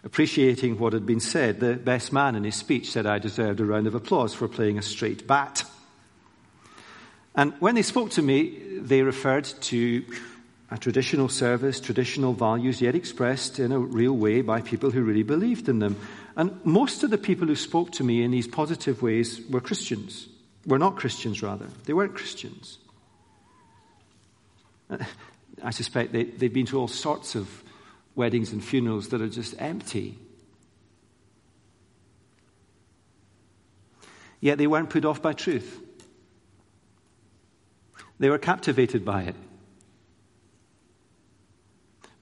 appreciating 0.05 0.79
what 0.79 0.93
had 0.93 1.07
been 1.07 1.21
said. 1.21 1.59
The 1.59 1.75
best 1.75 2.13
man 2.13 2.37
in 2.37 2.45
his 2.45 2.55
speech 2.55 2.93
said 2.93 3.07
I 3.07 3.19
deserved 3.19 3.59
a 3.59 3.65
round 3.65 3.89
of 3.89 3.97
applause 3.97 4.35
for 4.35 4.47
playing 4.47 4.79
a 4.79 4.83
straight 4.83 5.27
bat. 5.27 5.65
And 7.39 7.53
when 7.61 7.77
they 7.77 7.83
spoke 7.83 8.11
to 8.11 8.23
me, 8.23 8.59
they 8.81 9.03
referred 9.03 9.45
to 9.45 10.05
a 10.73 10.77
traditional 10.77 11.29
service, 11.29 11.79
traditional 11.79 12.33
values, 12.33 12.81
yet 12.81 12.97
expressed 12.97 13.61
in 13.61 13.71
a 13.71 13.79
real 13.79 14.13
way 14.13 14.41
by 14.43 14.61
people 14.61 14.91
who 14.91 15.03
really 15.03 15.23
believed 15.23 15.69
in 15.69 15.79
them. 15.79 15.95
And 16.35 16.59
most 16.65 17.05
of 17.05 17.11
the 17.11 17.17
people 17.17 17.47
who 17.47 17.55
spoke 17.55 17.93
to 17.93 18.03
me 18.03 18.25
in 18.25 18.33
these 18.33 18.49
positive 18.49 19.03
ways 19.03 19.41
were 19.49 19.61
Christians. 19.61 20.27
Were 20.67 20.81
not 20.81 20.97
Christians, 20.97 21.41
rather. 21.41 21.67
They 21.85 21.93
weren't 21.93 22.17
Christians. 22.17 22.79
I 25.63 25.71
suspect 25.71 26.11
they, 26.11 26.25
they've 26.25 26.53
been 26.53 26.67
to 26.67 26.81
all 26.81 26.89
sorts 26.89 27.37
of 27.37 27.63
weddings 28.17 28.51
and 28.51 28.65
funerals 28.65 29.11
that 29.11 29.23
are 29.23 29.29
just 29.29 29.55
empty. 29.61 30.19
Yet 34.41 34.59
they 34.59 34.67
weren't 34.67 34.91
put 34.91 35.05
off 35.05 35.23
by 35.23 35.35
truth. 35.35 35.85
They 38.19 38.31
were 38.31 38.39
captivated 38.39 39.05
by 39.05 39.23
it. 39.23 39.37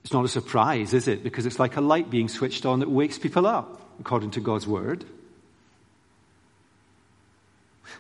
It's 0.04 0.12
not 0.12 0.24
a 0.24 0.28
surprise, 0.28 0.94
is 0.94 1.09
it? 1.09 1.24
Because 1.24 1.46
it's 1.46 1.59
like 1.59 1.76
a 1.76 1.80
light 1.80 2.11
being 2.11 2.28
switched 2.28 2.64
on 2.64 2.80
that 2.80 2.90
wakes 2.90 3.18
people 3.18 3.46
up, 3.46 3.80
according 3.98 4.32
to 4.32 4.40
God's 4.40 4.66
word. 4.66 5.04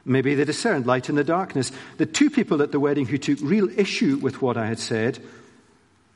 Maybe 0.04 0.34
they 0.34 0.44
discerned 0.44 0.86
light 0.86 1.08
in 1.08 1.16
the 1.16 1.24
darkness. 1.24 1.72
The 1.96 2.06
two 2.06 2.30
people 2.30 2.62
at 2.62 2.70
the 2.70 2.78
wedding 2.78 3.06
who 3.06 3.18
took 3.18 3.38
real 3.42 3.68
issue 3.76 4.18
with 4.18 4.40
what 4.40 4.56
I 4.56 4.66
had 4.66 4.78
said 4.78 5.18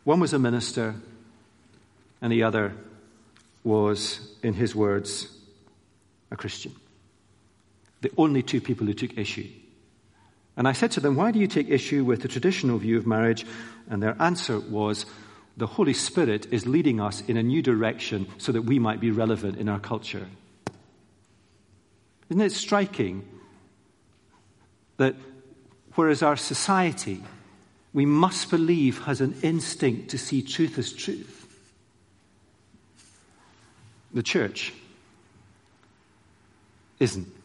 one 0.05 0.21
was 0.21 0.33
a 0.33 0.39
minister, 0.39 0.95
and 2.23 2.33
the 2.33 2.45
other 2.45 2.73
was, 3.63 4.35
in 4.43 4.55
his 4.55 4.75
words, 4.75 5.29
a 6.31 6.37
Christian. 6.37 6.75
The 8.01 8.11
only 8.17 8.43
two 8.43 8.61
people 8.61 8.87
who 8.87 8.95
took 8.95 9.19
issue. 9.19 9.49
And 10.61 10.69
I 10.69 10.73
said 10.73 10.91
to 10.91 11.01
them, 11.01 11.17
Why 11.17 11.31
do 11.31 11.39
you 11.39 11.47
take 11.47 11.71
issue 11.71 12.05
with 12.05 12.21
the 12.21 12.29
traditional 12.29 12.77
view 12.77 12.99
of 12.99 13.07
marriage? 13.07 13.47
And 13.89 14.03
their 14.03 14.15
answer 14.21 14.61
was, 14.61 15.07
the 15.57 15.67
Holy 15.67 15.95
Spirit 15.95 16.53
is 16.53 16.67
leading 16.67 17.01
us 17.01 17.23
in 17.23 17.39
a 17.39 17.43
new 17.43 17.63
direction 17.63 18.27
so 18.37 18.53
that 18.53 18.61
we 18.61 18.79
might 18.79 19.01
be 19.01 19.11
relevant 19.11 19.57
in 19.57 19.71
our 19.71 19.81
culture. 19.81 20.27
Isn't 22.29 22.43
it 22.43 22.53
striking 22.53 23.27
that 24.99 25.17
whereas 25.95 26.23
our 26.23 26.37
society, 26.37 27.25
we 27.95 28.05
must 28.05 28.51
believe, 28.51 29.05
has 29.05 29.23
an 29.23 29.37
instinct 29.41 30.11
to 30.11 30.19
see 30.19 30.43
truth 30.43 30.77
as 30.77 30.93
truth, 30.93 31.59
the 34.13 34.23
church 34.23 34.75
isn't. 36.99 37.40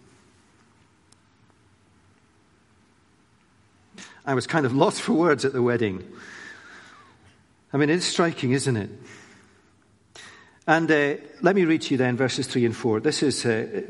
I 4.26 4.34
was 4.34 4.48
kind 4.48 4.66
of 4.66 4.74
lost 4.74 5.02
for 5.02 5.14
words 5.14 5.46
at 5.46 5.54
the 5.54 5.62
wedding. 5.62 6.04
I 7.72 7.78
mean, 7.78 7.90
it's 7.90 8.06
striking, 8.06 8.52
isn't 8.52 8.76
it? 8.76 8.90
And 10.66 10.90
uh, 10.90 11.16
let 11.42 11.56
me 11.56 11.66
read 11.66 11.84
to 11.84 11.94
you 11.94 11.98
then 11.98 12.18
verses 12.18 12.48
3 12.48 12.66
and 12.66 12.76
4. 12.76 13.02
This 13.02 13.22
is 13.22 13.46
uh, 13.46 13.84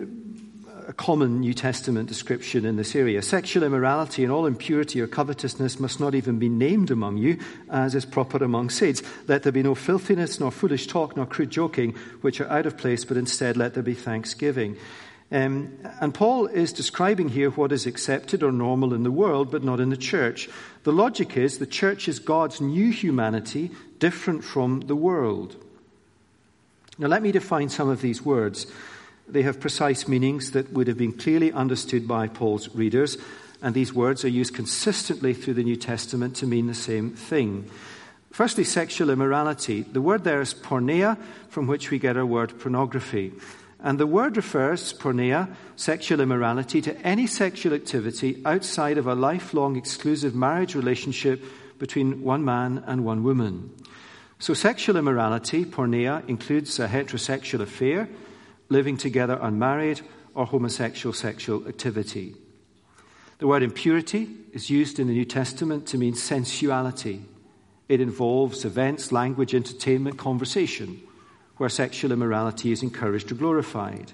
a 0.88 0.94
common 0.94 1.40
New 1.40 1.54
Testament 1.54 2.10
description 2.10 2.66
in 2.66 2.76
this 2.76 2.96
area. 2.96 3.22
Sexual 3.22 3.64
immorality 3.64 4.24
and 4.24 4.32
all 4.32 4.46
impurity 4.46 5.00
or 5.00 5.08
covetousness 5.08 5.80
must 5.80 6.02
not 6.02 6.14
even 6.16 6.38
be 6.38 6.50
named 6.50 6.92
among 6.92 7.18
you, 7.18 7.40
as 7.70 7.96
is 7.96 8.06
proper 8.06 8.44
among 8.44 8.72
saints. 8.72 9.02
Let 9.28 9.44
there 9.44 9.54
be 9.54 9.64
no 9.64 9.74
filthiness, 9.74 10.40
nor 10.40 10.52
foolish 10.52 10.88
talk, 10.88 11.16
nor 11.16 11.26
crude 11.26 11.50
joking, 11.50 11.96
which 12.22 12.42
are 12.42 12.50
out 12.50 12.66
of 12.66 12.78
place, 12.78 13.06
but 13.06 13.16
instead 13.16 13.56
let 13.56 13.74
there 13.74 13.84
be 13.84 13.94
thanksgiving. 13.94 14.76
Um, 15.32 15.80
and 16.00 16.14
Paul 16.14 16.46
is 16.46 16.72
describing 16.72 17.30
here 17.30 17.50
what 17.50 17.72
is 17.72 17.86
accepted 17.86 18.44
or 18.44 18.52
normal 18.52 18.94
in 18.94 19.04
the 19.04 19.12
world, 19.12 19.52
but 19.52 19.64
not 19.64 19.80
in 19.80 19.90
the 19.90 19.98
church. 19.98 20.48
The 20.84 20.94
logic 20.94 21.36
is 21.36 21.58
the 21.58 21.66
church 21.66 22.08
is 22.08 22.20
God's 22.20 22.62
new 22.62 22.92
humanity, 22.92 23.72
different 24.00 24.44
from 24.44 24.82
the 24.82 24.96
world. 24.96 25.56
Now, 26.98 27.08
let 27.08 27.24
me 27.24 27.32
define 27.32 27.70
some 27.70 27.90
of 27.90 28.02
these 28.02 28.22
words. 28.22 28.68
They 29.28 29.42
have 29.42 29.60
precise 29.60 30.08
meanings 30.08 30.52
that 30.52 30.72
would 30.72 30.88
have 30.88 30.98
been 30.98 31.14
clearly 31.14 31.52
understood 31.52 32.08
by 32.08 32.28
Paul's 32.28 32.74
readers. 32.76 33.18
and 33.62 33.74
these 33.74 33.94
words 33.94 34.24
are 34.24 34.30
used 34.30 34.54
consistently 34.54 35.34
through 35.34 35.56
the 35.56 35.64
New 35.64 35.76
Testament 35.76 36.36
to 36.36 36.46
mean 36.46 36.68
the 36.68 36.74
same 36.74 37.12
thing. 37.12 37.68
Firstly, 38.32 38.64
sexual 38.64 39.10
immorality. 39.10 39.82
The 39.82 40.02
word 40.02 40.24
there 40.24 40.42
is 40.42 40.54
porneia, 40.54 41.18
from 41.50 41.66
which 41.66 41.90
we 41.90 41.98
get 41.98 42.18
our 42.18 42.26
word 42.26 42.60
pornography. 42.60 43.32
And 43.86 44.00
the 44.00 44.08
word 44.08 44.36
refers, 44.36 44.94
porneia, 44.94 45.56
sexual 45.76 46.20
immorality, 46.20 46.82
to 46.82 47.00
any 47.02 47.28
sexual 47.28 47.76
activity 47.76 48.42
outside 48.44 48.98
of 48.98 49.06
a 49.06 49.14
lifelong 49.14 49.76
exclusive 49.76 50.34
marriage 50.34 50.74
relationship 50.74 51.44
between 51.78 52.24
one 52.24 52.44
man 52.44 52.84
and 52.88 53.06
one 53.06 53.24
woman. 53.24 53.70
So, 54.40 54.56
sexual 54.56 54.98
immorality, 54.98 55.66
porneia, 55.66 56.28
includes 56.28 56.80
a 56.80 56.88
heterosexual 56.88 57.62
affair, 57.62 58.10
living 58.70 58.98
together 58.98 59.38
unmarried, 59.40 60.02
or 60.34 60.48
homosexual 60.48 61.14
sexual 61.14 61.68
activity. 61.68 62.34
The 63.38 63.46
word 63.46 63.62
impurity 63.62 64.30
is 64.52 64.72
used 64.72 64.98
in 64.98 65.06
the 65.06 65.14
New 65.14 65.26
Testament 65.26 65.86
to 65.90 66.00
mean 66.00 66.16
sensuality. 66.16 67.22
It 67.88 68.02
involves 68.02 68.66
events, 68.66 69.12
language, 69.12 69.54
entertainment, 69.54 70.18
conversation, 70.18 71.04
where 71.58 71.70
sexual 71.70 72.12
immorality 72.12 72.72
is 72.72 72.84
encouraged 72.84 73.32
or 73.32 73.36
glorified. 73.36 74.12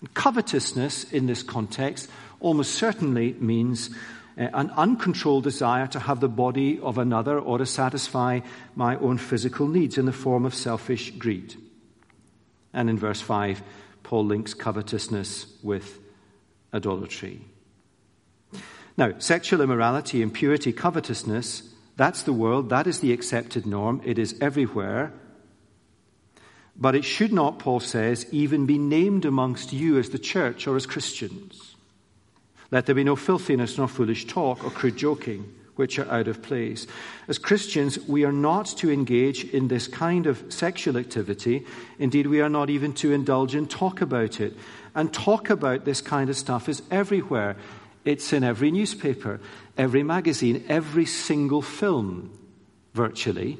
And 0.00 0.12
covetousness 0.14 1.12
in 1.12 1.26
this 1.26 1.42
context 1.42 2.08
almost 2.40 2.74
certainly 2.74 3.34
means 3.34 3.90
uh, 4.38 4.48
an 4.54 4.70
uncontrolled 4.76 5.44
desire 5.44 5.86
to 5.88 6.00
have 6.00 6.20
the 6.20 6.28
body 6.28 6.80
of 6.80 6.98
another 6.98 7.38
or 7.38 7.58
to 7.58 7.66
satisfy 7.66 8.40
my 8.74 8.96
own 8.96 9.18
physical 9.18 9.68
needs 9.68 9.98
in 9.98 10.06
the 10.06 10.12
form 10.12 10.44
of 10.44 10.54
selfish 10.54 11.10
greed. 11.12 11.54
And 12.72 12.88
in 12.88 12.98
verse 12.98 13.20
5, 13.20 13.62
Paul 14.02 14.26
links 14.26 14.54
covetousness 14.54 15.46
with 15.62 15.98
idolatry. 16.72 17.42
Now, 18.96 19.18
sexual 19.18 19.60
immorality, 19.60 20.22
impurity, 20.22 20.72
covetousness, 20.72 21.62
that's 21.96 22.22
the 22.22 22.32
world, 22.32 22.70
that 22.70 22.86
is 22.86 23.00
the 23.00 23.12
accepted 23.12 23.66
norm, 23.66 24.00
it 24.04 24.18
is 24.18 24.36
everywhere. 24.40 25.12
But 26.76 26.94
it 26.94 27.04
should 27.04 27.32
not, 27.32 27.58
Paul 27.58 27.80
says, 27.80 28.26
even 28.32 28.66
be 28.66 28.78
named 28.78 29.24
amongst 29.24 29.72
you 29.72 29.98
as 29.98 30.10
the 30.10 30.18
church 30.18 30.66
or 30.66 30.76
as 30.76 30.86
Christians. 30.86 31.74
Let 32.70 32.86
there 32.86 32.94
be 32.94 33.04
no 33.04 33.16
filthiness, 33.16 33.76
nor 33.76 33.88
foolish 33.88 34.26
talk, 34.26 34.64
or 34.64 34.70
crude 34.70 34.96
joking, 34.96 35.54
which 35.76 35.98
are 35.98 36.10
out 36.10 36.28
of 36.28 36.42
place. 36.42 36.86
As 37.28 37.36
Christians, 37.36 37.98
we 38.08 38.24
are 38.24 38.32
not 38.32 38.66
to 38.78 38.90
engage 38.90 39.44
in 39.44 39.68
this 39.68 39.86
kind 39.86 40.26
of 40.26 40.42
sexual 40.48 40.96
activity. 40.96 41.66
Indeed, 41.98 42.26
we 42.26 42.40
are 42.40 42.48
not 42.48 42.70
even 42.70 42.94
to 42.94 43.12
indulge 43.12 43.54
in 43.54 43.66
talk 43.66 44.00
about 44.00 44.40
it. 44.40 44.56
And 44.94 45.12
talk 45.12 45.50
about 45.50 45.84
this 45.84 46.00
kind 46.00 46.30
of 46.30 46.36
stuff 46.36 46.68
is 46.68 46.82
everywhere. 46.90 47.56
It's 48.04 48.32
in 48.32 48.42
every 48.42 48.70
newspaper, 48.70 49.40
every 49.76 50.02
magazine, 50.02 50.64
every 50.68 51.06
single 51.06 51.62
film, 51.62 52.36
virtually, 52.94 53.58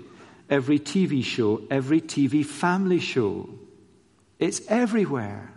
every 0.48 0.78
TV 0.78 1.24
show, 1.24 1.62
every 1.70 2.00
TV 2.00 2.44
family 2.44 3.00
show. 3.00 3.48
It's 4.38 4.60
everywhere. 4.68 5.52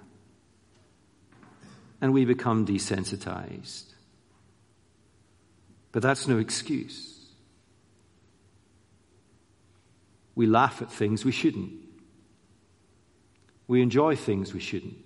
And 2.01 2.13
we 2.13 2.25
become 2.25 2.65
desensitized. 2.65 3.85
But 5.91 6.01
that's 6.01 6.27
no 6.27 6.37
excuse. 6.37 7.25
We 10.35 10.45
laugh 10.45 10.81
at 10.81 10.91
things 10.91 11.23
we 11.23 11.31
shouldn't. 11.31 11.71
We 13.67 13.81
enjoy 13.81 14.15
things 14.15 14.53
we 14.53 14.59
shouldn't. 14.59 14.97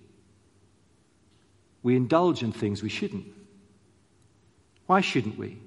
We 1.84 1.96
indulge 1.96 2.44
in 2.44 2.52
things 2.52 2.84
we 2.84 2.89
shouldn't. 2.89 3.28
Why 4.88 5.02
shouldn't 5.02 5.38
we? 5.38 5.60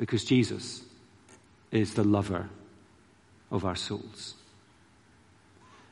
Because 0.00 0.24
Jesus 0.24 0.82
is 1.70 1.92
the 1.92 2.04
lover 2.04 2.48
of 3.50 3.66
our 3.66 3.76
souls. 3.76 4.34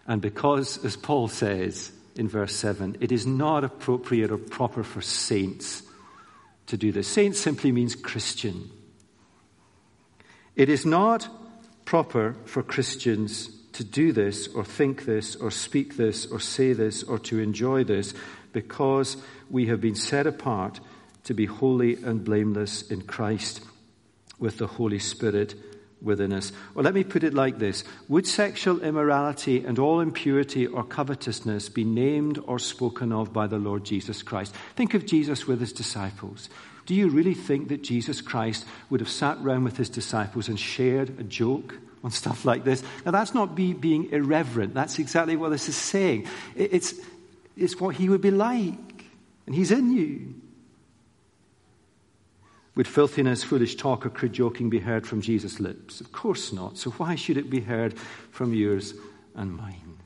And 0.07 0.23
because, 0.23 0.83
as 0.83 0.97
Paul 0.97 1.29
says 1.29 1.93
in 2.17 2.27
verse 2.27 2.57
7, 2.57 2.97
it 3.01 3.13
is 3.13 3.27
not 3.27 3.65
appropriate 3.65 4.31
or 4.31 4.39
proper 4.39 4.83
for 4.83 5.03
saints 5.03 5.83
to 6.69 6.79
do 6.79 6.91
this. 6.91 7.07
Saint 7.07 7.37
simply 7.37 7.71
means 7.71 7.95
Christian. 7.95 8.71
It 10.57 10.71
is 10.71 10.87
not 10.87 11.29
proper 11.85 12.35
for 12.47 12.63
Christians 12.63 13.51
to 13.75 13.85
do 13.85 14.13
this 14.13 14.49
or 14.49 14.65
think 14.65 15.05
this 15.05 15.37
or 15.37 15.51
speak 15.51 15.99
this 15.99 16.25
or 16.25 16.41
say 16.41 16.73
this 16.73 17.03
or 17.03 17.19
to 17.19 17.41
enjoy 17.41 17.85
this 17.85 18.15
because 18.55 19.19
we 19.51 19.67
have 19.67 19.83
been 19.83 19.95
set 19.95 20.27
apart 20.27 20.81
to 21.25 21.35
be 21.35 21.45
holy 21.45 22.03
and 22.03 22.25
blameless 22.25 22.91
in 22.91 23.03
Christ 23.03 23.61
with 24.39 24.59
the 24.59 24.67
Holy 24.67 24.99
Spirit 24.99 25.55
within 26.01 26.33
us. 26.33 26.53
Well, 26.75 26.85
let 26.85 26.95
me 26.95 27.05
put 27.05 27.25
it 27.25 27.35
like 27.35 27.59
this 27.59 27.85
Would 28.09 28.27
sexual 28.27 28.81
immorality 28.81 29.65
and 29.65 29.79
all 29.79 30.01
impurity 30.01 30.67
or 30.67 30.85
covetousness 30.85 31.69
be 31.69 31.85
named 31.85 32.39
or 32.47 32.59
spoken 32.59 33.13
of 33.13 33.33
by 33.33 33.47
the 33.47 33.59
Lord 33.59 33.85
Jesus 33.85 34.23
Christ? 34.23 34.55
Think 34.77 34.95
of 34.95 35.07
Jesus 35.07 35.47
with 35.47 35.61
his 35.61 35.73
disciples. 35.73 36.49
Do 36.87 36.95
you 36.95 37.09
really 37.09 37.35
think 37.35 37.69
that 37.69 37.83
Jesus 37.83 38.23
Christ 38.23 38.65
would 38.89 39.01
have 39.01 39.11
sat 39.11 39.39
round 39.43 39.65
with 39.65 39.77
his 39.77 39.91
disciples 39.91 40.49
and 40.49 40.59
shared 40.59 41.21
a 41.21 41.23
joke 41.23 41.75
on 42.03 42.11
stuff 42.11 42.47
like 42.47 42.65
this? 42.65 42.83
Now, 43.05 43.11
that's 43.11 43.35
not 43.35 43.55
be, 43.55 43.75
being 43.75 44.11
irreverent. 44.11 44.73
That's 44.73 44.99
exactly 44.99 45.37
what 45.37 45.51
this 45.51 45.69
is 45.69 45.77
saying. 45.77 46.29
It, 46.57 46.73
it's, 46.73 46.95
it's 47.59 47.79
what 47.79 47.97
he 47.97 48.09
would 48.09 48.23
be 48.23 48.31
like. 48.31 49.05
And 49.45 49.55
he's 49.55 49.71
in 49.71 49.95
you. 49.95 50.35
Would 52.79 52.87
filthiness, 52.87 53.43
foolish 53.43 53.75
talk, 53.75 54.07
or 54.07 54.09
crude 54.09 54.35
joking 54.35 54.71
be 54.71 54.79
heard 54.79 55.05
from 55.05 55.21
Jesus' 55.21 55.59
lips? 55.59 56.01
Of 56.01 56.13
course 56.13 56.53
not. 56.53 56.79
So 56.79 56.91
why 56.93 57.17
should 57.17 57.37
it 57.37 57.51
be 57.51 57.59
heard 57.59 57.99
from 58.31 58.55
yours 58.55 58.95
and 59.35 59.53
mine? 59.53 59.99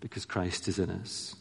Because 0.00 0.26
Christ 0.26 0.68
is 0.68 0.78
in 0.78 0.90
us. 0.90 1.34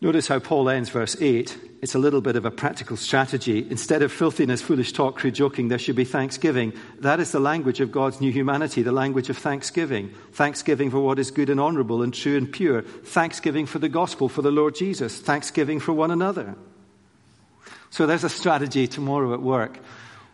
Notice 0.00 0.28
how 0.28 0.38
Paul 0.38 0.68
ends 0.68 0.88
verse 0.88 1.16
8. 1.20 1.58
It's 1.82 1.96
a 1.96 1.98
little 1.98 2.20
bit 2.20 2.36
of 2.36 2.44
a 2.44 2.50
practical 2.52 2.96
strategy. 2.96 3.66
Instead 3.68 4.02
of 4.02 4.12
filthiness, 4.12 4.62
foolish 4.62 4.92
talk, 4.92 5.16
crude 5.16 5.34
joking, 5.34 5.66
there 5.66 5.80
should 5.80 5.96
be 5.96 6.04
thanksgiving. 6.04 6.72
That 7.00 7.18
is 7.18 7.32
the 7.32 7.40
language 7.40 7.80
of 7.80 7.90
God's 7.90 8.20
new 8.20 8.30
humanity, 8.30 8.82
the 8.82 8.92
language 8.92 9.30
of 9.30 9.36
thanksgiving. 9.36 10.14
Thanksgiving 10.34 10.92
for 10.92 11.00
what 11.00 11.18
is 11.18 11.32
good 11.32 11.50
and 11.50 11.58
honorable 11.58 12.04
and 12.04 12.14
true 12.14 12.36
and 12.36 12.52
pure. 12.52 12.82
Thanksgiving 12.82 13.66
for 13.66 13.80
the 13.80 13.88
gospel, 13.88 14.28
for 14.28 14.42
the 14.42 14.52
Lord 14.52 14.76
Jesus. 14.76 15.18
Thanksgiving 15.18 15.80
for 15.80 15.92
one 15.92 16.12
another. 16.12 16.54
So 17.90 18.06
there's 18.06 18.24
a 18.24 18.28
strategy 18.28 18.86
tomorrow 18.86 19.34
at 19.34 19.42
work 19.42 19.78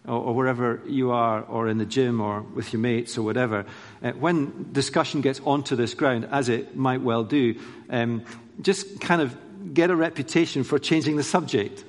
or, 0.06 0.34
wherever 0.34 0.80
you 0.86 1.10
are, 1.10 1.42
or 1.42 1.68
in 1.68 1.78
the 1.78 1.84
gym, 1.84 2.20
or 2.20 2.42
with 2.42 2.72
your 2.72 2.80
mates, 2.80 3.18
or 3.18 3.22
whatever. 3.22 3.66
Uh, 4.02 4.12
when 4.12 4.72
discussion 4.72 5.20
gets 5.20 5.40
onto 5.40 5.74
this 5.74 5.94
ground, 5.94 6.28
as 6.30 6.48
it 6.48 6.76
might 6.76 7.00
well 7.00 7.24
do, 7.24 7.58
um, 7.90 8.24
just 8.62 9.00
kind 9.00 9.20
of 9.20 9.36
get 9.74 9.90
a 9.90 9.96
reputation 9.96 10.62
for 10.62 10.78
changing 10.78 11.16
the 11.16 11.24
subject. 11.24 11.84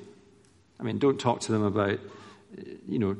I 0.80 0.82
mean, 0.82 0.98
don't 0.98 1.18
talk 1.20 1.40
to 1.42 1.52
them 1.52 1.62
about, 1.62 2.00
you 2.88 2.98
know, 2.98 3.16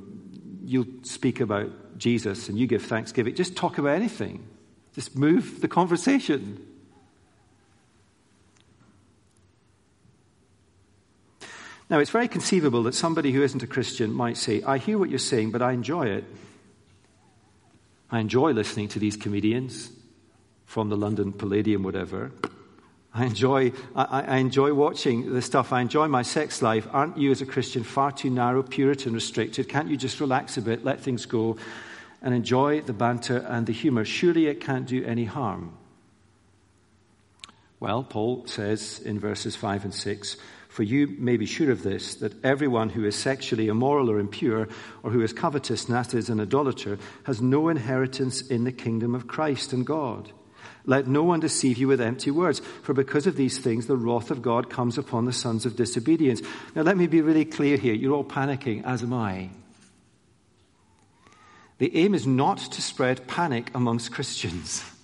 you'll 0.65 0.87
speak 1.03 1.41
about 1.41 1.99
Jesus 1.99 2.49
and 2.49 2.59
you 2.59 2.67
give 2.67 2.85
thanksgiving. 2.85 3.35
Just 3.35 3.57
talk 3.57 3.79
about 3.79 3.95
anything. 3.95 4.47
Just 4.95 5.17
move 5.17 5.61
the 5.61 5.69
conversation. 5.69 6.65
Now, 11.91 12.01
it's 12.01 12.11
very 12.11 12.29
conceivable 12.29 12.83
that 12.83 12.95
somebody 12.95 13.33
who 13.33 13.43
isn't 13.43 13.63
a 13.63 13.67
Christian 13.67 14.13
might 14.13 14.37
say, 14.37 14.63
I 14.63 14.77
hear 14.77 14.99
what 14.99 15.09
you're 15.09 15.19
saying, 15.19 15.53
but 15.53 15.63
I 15.63 15.73
enjoy 15.73 16.09
it. 16.09 16.25
I 18.11 18.21
enjoy 18.21 18.53
listening 18.53 18.89
to 18.89 18.99
these 18.99 19.17
comedians 19.17 19.91
from 20.67 20.91
the 20.91 20.97
London 20.97 21.33
Palladium, 21.33 21.83
whatever. 21.83 22.31
I 23.15 23.25
enjoy, 23.25 23.73
I, 23.97 24.23
I, 24.23 24.37
enjoy 24.37 24.75
watching 24.75 25.33
the 25.33 25.41
stuff. 25.41 25.73
I 25.73 25.81
enjoy 25.81 26.09
my 26.09 26.23
sex 26.23 26.61
life. 26.61 26.87
Aren't 26.91 27.17
you, 27.17 27.31
as 27.31 27.41
a 27.41 27.47
Christian, 27.47 27.83
far 27.85 28.13
too 28.13 28.29
narrow, 28.29 28.63
Puritan, 28.63 29.15
restricted? 29.15 29.69
Can't 29.69 29.89
you 29.89 29.97
just 29.97 30.21
relax 30.21 30.59
a 30.59 30.63
bit, 30.63 30.85
let 30.85 31.01
things 31.01 31.25
go, 31.25 31.57
and 32.21 32.35
enjoy 32.35 32.83
the 32.83 32.93
banter 32.93 33.39
and 33.39 33.67
the 33.67 33.73
humor? 33.73 34.05
Surely 34.05 34.47
it 34.47 34.61
can't 34.61 34.87
do 34.87 35.05
any 35.05 35.25
harm. 35.25 35.73
Well, 37.81 38.03
Paul 38.03 38.47
says 38.47 39.01
in 39.03 39.19
verses 39.19 39.57
5 39.57 39.85
and 39.85 39.95
6 39.95 40.37
For 40.79 40.85
you 40.85 41.09
may 41.19 41.37
be 41.37 41.45
sure 41.45 41.73
of 41.73 41.83
this, 41.83 42.15
that 42.15 42.45
everyone 42.45 42.91
who 42.91 43.05
is 43.05 43.17
sexually 43.17 43.67
immoral 43.67 44.09
or 44.09 44.21
impure, 44.21 44.69
or 45.03 45.11
who 45.11 45.23
is 45.23 45.33
covetous, 45.33 45.87
that 45.87 46.15
is, 46.15 46.29
an 46.29 46.39
idolater, 46.39 47.01
has 47.25 47.43
no 47.43 47.69
inheritance 47.69 48.43
in 48.43 48.63
the 48.63 48.71
kingdom 48.71 49.13
of 49.13 49.27
Christ 49.27 49.73
and 49.73 49.85
God. 49.85 50.31
Let 50.85 51.09
no 51.09 51.25
one 51.25 51.41
deceive 51.41 51.79
you 51.79 51.89
with 51.89 52.01
empty 52.01 52.31
words, 52.31 52.61
for 52.85 52.95
because 52.95 53.27
of 53.27 53.35
these 53.35 53.59
things 53.59 53.89
the 53.89 53.97
wrath 53.97 54.31
of 54.31 54.41
God 54.41 54.71
comes 54.71 54.99
upon 54.99 55.25
the 55.25 55.33
sons 55.33 55.67
of 55.67 55.75
disobedience. 55.75 56.43
Now, 56.77 56.83
let 56.83 56.97
me 56.97 57.09
be 57.09 57.23
really 57.23 57.45
clear 57.45 57.77
here. 57.77 57.95
You're 57.95 58.15
all 58.15 58.23
panicking, 58.23 58.85
as 58.85 59.03
am 59.03 59.13
I. 59.13 59.51
The 61.79 61.97
aim 61.97 62.15
is 62.15 62.25
not 62.25 62.59
to 62.59 62.81
spread 62.81 63.27
panic 63.27 63.73
amongst 63.75 64.13
Christians. 64.13 64.85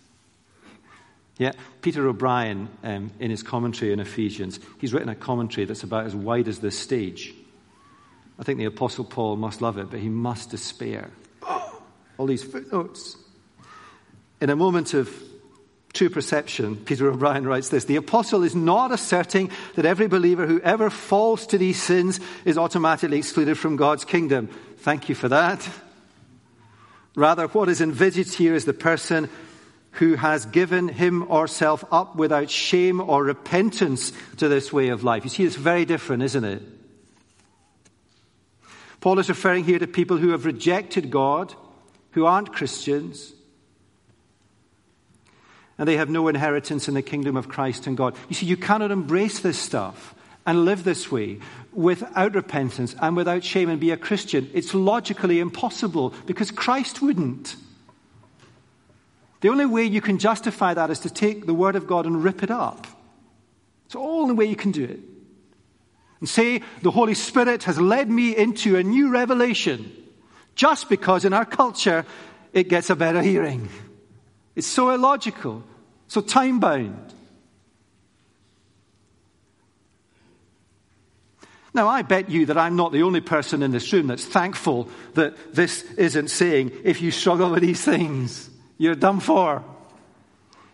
Yeah, 1.38 1.52
Peter 1.82 2.06
O'Brien, 2.06 2.68
um, 2.84 3.10
in 3.18 3.30
his 3.30 3.42
commentary 3.42 3.92
on 3.92 3.98
Ephesians, 3.98 4.60
he's 4.78 4.92
written 4.92 5.08
a 5.08 5.16
commentary 5.16 5.64
that's 5.64 5.82
about 5.82 6.06
as 6.06 6.14
wide 6.14 6.46
as 6.46 6.60
this 6.60 6.78
stage. 6.78 7.34
I 8.38 8.44
think 8.44 8.58
the 8.58 8.66
Apostle 8.66 9.04
Paul 9.04 9.36
must 9.36 9.60
love 9.60 9.78
it, 9.78 9.90
but 9.90 10.00
he 10.00 10.08
must 10.08 10.50
despair. 10.50 11.10
all 12.18 12.26
these 12.26 12.44
footnotes. 12.44 13.16
In 14.40 14.50
a 14.50 14.56
moment 14.56 14.94
of 14.94 15.10
true 15.92 16.10
perception, 16.10 16.76
Peter 16.76 17.08
O'Brien 17.08 17.46
writes 17.46 17.68
this 17.68 17.84
The 17.84 17.96
apostle 17.96 18.42
is 18.42 18.54
not 18.54 18.92
asserting 18.92 19.50
that 19.74 19.86
every 19.86 20.08
believer 20.08 20.46
who 20.46 20.60
ever 20.60 20.90
falls 20.90 21.46
to 21.48 21.58
these 21.58 21.80
sins 21.80 22.20
is 22.44 22.58
automatically 22.58 23.18
excluded 23.18 23.56
from 23.56 23.76
God's 23.76 24.04
kingdom. 24.04 24.48
Thank 24.78 25.08
you 25.08 25.14
for 25.14 25.28
that. 25.28 25.66
Rather, 27.16 27.46
what 27.46 27.68
is 27.68 27.80
envisaged 27.80 28.34
here 28.34 28.54
is 28.54 28.64
the 28.64 28.72
person 28.72 29.30
who 29.94 30.16
has 30.16 30.46
given 30.46 30.88
him 30.88 31.24
or 31.30 31.46
self 31.46 31.84
up 31.92 32.16
without 32.16 32.50
shame 32.50 33.00
or 33.00 33.22
repentance 33.22 34.12
to 34.38 34.48
this 34.48 34.72
way 34.72 34.88
of 34.88 35.04
life. 35.04 35.24
You 35.24 35.30
see, 35.30 35.44
it's 35.44 35.56
very 35.56 35.84
different, 35.84 36.22
isn't 36.22 36.44
it? 36.44 36.62
Paul 39.00 39.18
is 39.18 39.28
referring 39.28 39.64
here 39.64 39.78
to 39.78 39.86
people 39.86 40.16
who 40.16 40.30
have 40.30 40.46
rejected 40.46 41.10
God, 41.10 41.54
who 42.12 42.26
aren't 42.26 42.52
Christians, 42.52 43.32
and 45.78 45.86
they 45.86 45.96
have 45.96 46.08
no 46.08 46.28
inheritance 46.28 46.88
in 46.88 46.94
the 46.94 47.02
kingdom 47.02 47.36
of 47.36 47.48
Christ 47.48 47.86
and 47.86 47.96
God. 47.96 48.16
You 48.28 48.34
see, 48.34 48.46
you 48.46 48.56
cannot 48.56 48.90
embrace 48.90 49.40
this 49.40 49.58
stuff 49.58 50.14
and 50.46 50.64
live 50.64 50.84
this 50.84 51.10
way 51.10 51.38
without 51.72 52.34
repentance 52.34 52.94
and 53.00 53.16
without 53.16 53.44
shame 53.44 53.68
and 53.68 53.80
be 53.80 53.90
a 53.90 53.96
Christian. 53.96 54.50
It's 54.54 54.74
logically 54.74 55.40
impossible 55.40 56.14
because 56.26 56.50
Christ 56.50 57.02
wouldn't. 57.02 57.56
The 59.44 59.50
only 59.50 59.66
way 59.66 59.84
you 59.84 60.00
can 60.00 60.16
justify 60.16 60.72
that 60.72 60.88
is 60.88 61.00
to 61.00 61.10
take 61.10 61.44
the 61.44 61.52
Word 61.52 61.76
of 61.76 61.86
God 61.86 62.06
and 62.06 62.24
rip 62.24 62.42
it 62.42 62.50
up. 62.50 62.86
It's 63.84 63.92
the 63.92 63.98
only 63.98 64.32
way 64.32 64.46
you 64.46 64.56
can 64.56 64.70
do 64.70 64.84
it. 64.84 65.00
And 66.20 66.26
say, 66.26 66.62
the 66.80 66.90
Holy 66.90 67.12
Spirit 67.12 67.64
has 67.64 67.78
led 67.78 68.10
me 68.10 68.34
into 68.34 68.76
a 68.76 68.82
new 68.82 69.10
revelation 69.10 69.92
just 70.54 70.88
because 70.88 71.26
in 71.26 71.34
our 71.34 71.44
culture 71.44 72.06
it 72.54 72.70
gets 72.70 72.88
a 72.88 72.96
better 72.96 73.20
hearing. 73.20 73.68
It's 74.56 74.66
so 74.66 74.88
illogical, 74.88 75.62
so 76.08 76.22
time 76.22 76.58
bound. 76.58 77.12
Now, 81.74 81.88
I 81.88 82.00
bet 82.00 82.30
you 82.30 82.46
that 82.46 82.56
I'm 82.56 82.76
not 82.76 82.92
the 82.92 83.02
only 83.02 83.20
person 83.20 83.62
in 83.62 83.72
this 83.72 83.92
room 83.92 84.06
that's 84.06 84.24
thankful 84.24 84.88
that 85.12 85.36
this 85.54 85.82
isn't 85.98 86.28
saying, 86.28 86.72
if 86.82 87.02
you 87.02 87.10
struggle 87.10 87.50
with 87.50 87.60
these 87.60 87.84
things, 87.84 88.48
you're 88.78 88.94
done 88.94 89.20
for. 89.20 89.64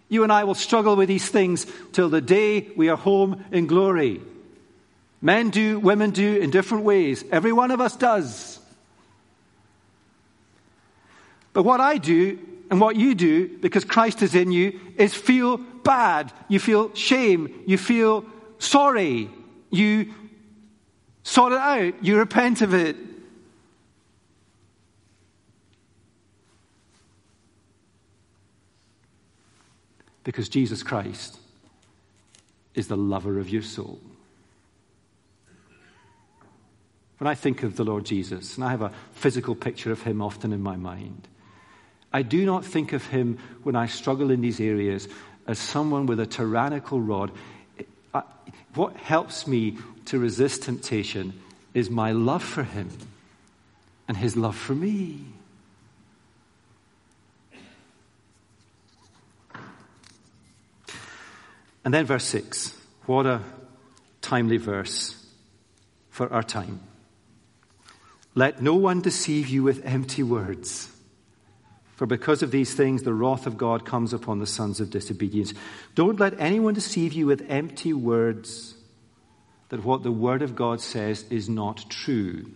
You 0.09 0.25
and 0.25 0.33
I 0.33 0.45
will 0.45 0.55
struggle 0.55 0.97
with 0.97 1.09
these 1.09 1.29
things 1.29 1.67
till 1.93 2.09
the 2.09 2.21
day 2.21 2.69
we 2.77 2.89
are 2.89 2.97
home 2.97 3.45
in 3.53 3.67
glory. 3.67 4.21
Men 5.23 5.51
do, 5.51 5.79
women 5.79 6.11
do 6.11 6.37
in 6.37 6.51
different 6.51 6.85
ways. 6.85 7.25
Every 7.31 7.53
one 7.53 7.71
of 7.71 7.81
us 7.81 7.95
does. 7.97 8.59
But 11.53 11.63
what 11.63 11.81
I 11.81 11.99
do 11.99 12.39
and 12.71 12.81
what 12.81 12.97
you 12.97 13.15
do, 13.15 13.59
because 13.59 13.85
Christ 13.85 14.23
is 14.23 14.35
in 14.35 14.51
you, 14.51 14.81
is 14.97 15.15
feel 15.15 15.59
bad. 15.59 16.33
You 16.49 16.59
feel 16.59 16.95
shame. 16.95 17.63
You 17.67 17.77
feel 17.77 18.25
sorry. 18.59 19.31
You 19.71 20.13
sort 21.23 21.53
it 21.53 21.59
out. 21.59 22.03
You 22.03 22.19
repent 22.19 22.63
of 22.63 22.75
it. 22.75 22.97
Because 30.25 30.49
Jesus 30.49 30.83
Christ 30.83 31.39
is 32.75 32.89
the 32.89 32.97
lover 32.97 33.39
of 33.39 33.49
your 33.49 33.63
soul. 33.63 33.99
When 37.19 37.29
I 37.29 37.35
think 37.35 37.63
of 37.63 37.77
the 37.77 37.85
Lord 37.85 38.05
Jesus, 38.05 38.57
and 38.57 38.65
I 38.65 38.71
have 38.71 38.83
a 38.83 38.93
physical 39.13 39.55
picture 39.55 39.93
of 39.93 40.03
him 40.03 40.23
often 40.23 40.53
in 40.53 40.63
my 40.63 40.77
mind, 40.77 41.29
I 42.13 42.23
do 42.23 42.45
not 42.45 42.65
think 42.65 42.93
of 42.93 43.07
him 43.07 43.39
when 43.63 43.77
I 43.77 43.87
struggle 43.87 44.31
in 44.31 44.41
these 44.41 44.61
areas 44.61 45.09
as 45.47 45.59
someone 45.59 46.07
with 46.07 46.21
a 46.21 46.27
tyrannical 46.27 47.01
rod. 47.01 47.31
What 48.75 48.97
helps 48.97 49.47
me 49.47 49.79
to 50.07 50.19
resist 50.19 50.63
temptation 50.63 51.33
is 51.75 51.91
my 51.91 52.13
love 52.13 52.43
for 52.43 52.63
him 52.63 52.89
and 54.09 54.17
his 54.17 54.37
love 54.37 54.57
for 54.57 54.75
me. 54.75 55.25
And 61.85 61.95
then 61.95 62.07
verse 62.07 62.25
6. 62.25 62.77
What 63.07 63.27
a 63.27 63.43
timely 64.21 64.59
verse 64.59 65.27
for 66.11 66.33
our 66.33 66.43
time. 66.43 66.81
Let 68.35 68.63
no 68.63 68.75
one 68.75 69.01
deceive 69.01 69.49
you 69.49 69.63
with 69.63 69.85
empty 69.85 70.23
words. 70.23 70.89
For 71.97 72.07
because 72.07 72.43
of 72.43 72.51
these 72.51 72.73
things, 72.73 73.03
the 73.03 73.13
wrath 73.13 73.47
of 73.47 73.59
God 73.59 73.85
comes 73.85 74.13
upon 74.13 74.39
the 74.39 74.47
sons 74.47 74.81
of 74.81 74.91
disobedience. 74.91 75.53
Don't 75.95 76.19
let 76.19 76.39
anyone 76.41 76.75
deceive 76.75 77.13
you 77.13 77.27
with 77.27 77.45
empty 77.51 77.93
words 77.93 78.75
that 79.69 79.85
what 79.85 80.03
the 80.03 80.13
Word 80.13 80.43
of 80.43 80.57
God 80.57 80.81
says 80.81 81.25
is 81.31 81.49
not 81.49 81.85
true. 81.89 82.51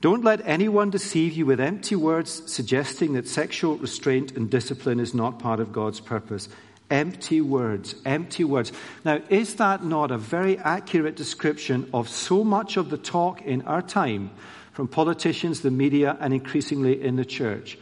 Don't 0.00 0.24
let 0.24 0.46
anyone 0.46 0.90
deceive 0.90 1.34
you 1.34 1.44
with 1.44 1.60
empty 1.60 1.94
words 1.94 2.42
suggesting 2.50 3.12
that 3.12 3.28
sexual 3.28 3.76
restraint 3.76 4.32
and 4.32 4.50
discipline 4.50 4.98
is 4.98 5.12
not 5.12 5.38
part 5.38 5.60
of 5.60 5.72
God's 5.72 6.00
purpose. 6.00 6.48
Empty 6.90 7.40
words, 7.40 7.94
empty 8.04 8.42
words. 8.42 8.72
Now, 9.04 9.20
is 9.28 9.54
that 9.56 9.84
not 9.84 10.10
a 10.10 10.18
very 10.18 10.58
accurate 10.58 11.14
description 11.14 11.88
of 11.94 12.08
so 12.08 12.42
much 12.42 12.76
of 12.76 12.90
the 12.90 12.98
talk 12.98 13.42
in 13.42 13.62
our 13.62 13.80
time 13.80 14.30
from 14.72 14.88
politicians, 14.88 15.60
the 15.60 15.70
media, 15.70 16.16
and 16.20 16.34
increasingly 16.34 17.00
in 17.00 17.16
the 17.16 17.24
church? 17.24 17.78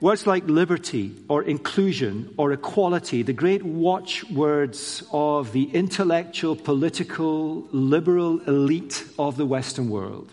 Words 0.00 0.26
like 0.26 0.46
liberty 0.46 1.14
or 1.28 1.42
inclusion 1.42 2.34
or 2.36 2.52
equality, 2.52 3.22
the 3.22 3.32
great 3.32 3.64
watchwords 3.64 5.02
of 5.12 5.52
the 5.52 5.64
intellectual, 5.64 6.54
political, 6.54 7.66
liberal 7.72 8.40
elite 8.40 9.04
of 9.18 9.36
the 9.36 9.46
Western 9.46 9.88
world 9.88 10.32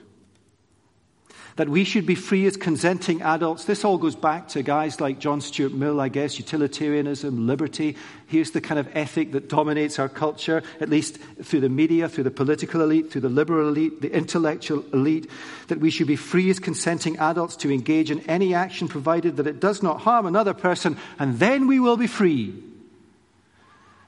that 1.56 1.70
we 1.70 1.86
should 1.86 2.06
be 2.06 2.15
free 2.15 2.46
as 2.46 2.58
consenting 2.58 3.22
adults. 3.22 3.63
This 3.63 3.86
all 3.86 3.98
goes 3.98 4.15
back 4.15 4.50
to 4.50 4.62
guys 4.62 5.00
like 5.00 5.20
John 5.20 5.39
Stuart 5.39 5.72
Mill, 5.74 6.02
I 6.02 6.10
guess, 6.10 6.38
utilitarianism, 6.38 7.48
liberty. 7.48 7.96
Here's 8.28 8.52
the 8.52 8.60
kind 8.60 8.78
of 8.78 8.89
ethic 8.94 9.32
that 9.32 9.48
dominates 9.48 9.98
our 9.98 10.10
culture, 10.10 10.63
at 10.82 10.89
least 10.89 11.18
through 11.44 11.62
the 11.62 11.70
media, 11.70 12.10
through 12.10 12.26
the 12.26 12.32
political 12.32 12.82
elite, 12.82 13.10
through 13.10 13.22
the 13.22 13.30
liberal 13.30 13.70
elite, 13.70 14.02
the 14.02 14.13
intellectual 14.13 14.84
elite, 14.91 15.30
that 15.70 15.80
we 15.80 15.89
should 15.89 16.08
be 16.08 16.18
free 16.18 16.50
as 16.50 16.60
consenting 16.60 17.18
adults 17.20 17.56
to 17.58 17.72
engage 17.72 18.12
in 18.12 18.20
any 18.22 18.54
action 18.54 18.89
provided 18.89 19.38
that 19.38 19.48
it 19.48 19.62
does 19.62 19.82
not 19.82 20.02
harm 20.02 20.26
another 20.26 20.54
person, 20.54 20.98
and 21.20 21.39
then 21.39 21.68
we 21.68 21.80
will 21.80 21.98
be 21.98 22.08
free. 22.08 22.54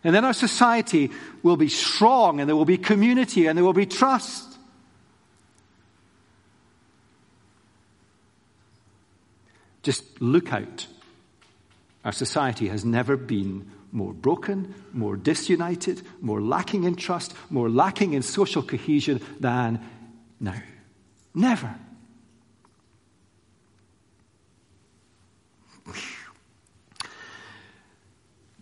And 0.03 0.13
then 0.13 0.25
our 0.25 0.33
society 0.33 1.11
will 1.43 1.57
be 1.57 1.69
strong, 1.69 2.41
and 2.41 2.49
there 2.49 2.57
will 2.57 2.65
be 2.65 2.77
community, 2.77 3.47
and 3.47 3.57
there 3.57 3.65
will 3.65 3.71
be 3.71 3.85
trust. 3.85 4.46
Just 9.83 10.21
look 10.21 10.51
out. 10.53 10.87
Our 12.03 12.11
society 12.11 12.67
has 12.69 12.85
never 12.85 13.17
been 13.17 13.71
more 13.91 14.13
broken, 14.13 14.73
more 14.93 15.15
disunited, 15.15 16.01
more 16.21 16.41
lacking 16.41 16.83
in 16.83 16.95
trust, 16.95 17.33
more 17.49 17.69
lacking 17.69 18.13
in 18.13 18.21
social 18.21 18.63
cohesion 18.63 19.21
than 19.39 19.79
now. 20.39 20.61
Never. 21.33 21.75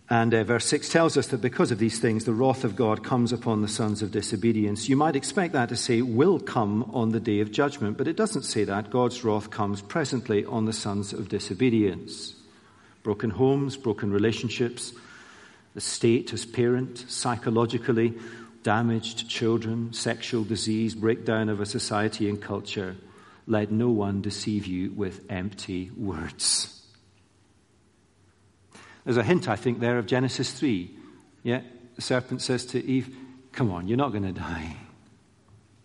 And 0.08 0.32
uh, 0.32 0.44
verse 0.44 0.64
6 0.66 0.88
tells 0.88 1.16
us 1.16 1.28
that 1.28 1.40
because 1.40 1.72
of 1.72 1.78
these 1.78 1.98
things, 1.98 2.24
the 2.24 2.32
wrath 2.32 2.62
of 2.62 2.76
God 2.76 3.02
comes 3.02 3.32
upon 3.32 3.60
the 3.60 3.68
sons 3.68 4.02
of 4.02 4.12
disobedience. 4.12 4.88
You 4.88 4.96
might 4.96 5.16
expect 5.16 5.52
that 5.54 5.68
to 5.70 5.76
say, 5.76 6.00
will 6.00 6.38
come 6.38 6.84
on 6.94 7.10
the 7.10 7.18
day 7.18 7.40
of 7.40 7.50
judgment, 7.50 7.98
but 7.98 8.06
it 8.06 8.16
doesn't 8.16 8.44
say 8.44 8.62
that. 8.64 8.90
God's 8.90 9.24
wrath 9.24 9.50
comes 9.50 9.82
presently 9.82 10.44
on 10.44 10.64
the 10.64 10.72
sons 10.72 11.12
of 11.12 11.28
disobedience. 11.28 12.34
Broken 13.02 13.30
homes, 13.30 13.76
broken 13.76 14.12
relationships, 14.12 14.92
the 15.74 15.80
state 15.80 16.32
as 16.32 16.46
parent, 16.46 17.04
psychologically, 17.08 18.14
damaged 18.62 19.28
children, 19.28 19.92
sexual 19.92 20.44
disease, 20.44 20.94
breakdown 20.94 21.48
of 21.48 21.60
a 21.60 21.66
society 21.66 22.28
and 22.28 22.40
culture. 22.40 22.96
Let 23.48 23.72
no 23.72 23.90
one 23.90 24.22
deceive 24.22 24.66
you 24.66 24.92
with 24.92 25.20
empty 25.28 25.90
words. 25.96 26.75
There's 29.06 29.16
a 29.16 29.22
hint, 29.22 29.48
I 29.48 29.54
think, 29.54 29.78
there 29.78 29.98
of 29.98 30.06
Genesis 30.06 30.50
3. 30.50 30.90
Yeah, 31.44 31.60
the 31.94 32.02
serpent 32.02 32.42
says 32.42 32.66
to 32.66 32.84
Eve, 32.84 33.16
Come 33.52 33.70
on, 33.70 33.86
you're 33.86 33.96
not 33.96 34.10
going 34.10 34.24
to 34.24 34.32
die. 34.32 34.76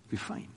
Be 0.10 0.18
fine. 0.18 0.48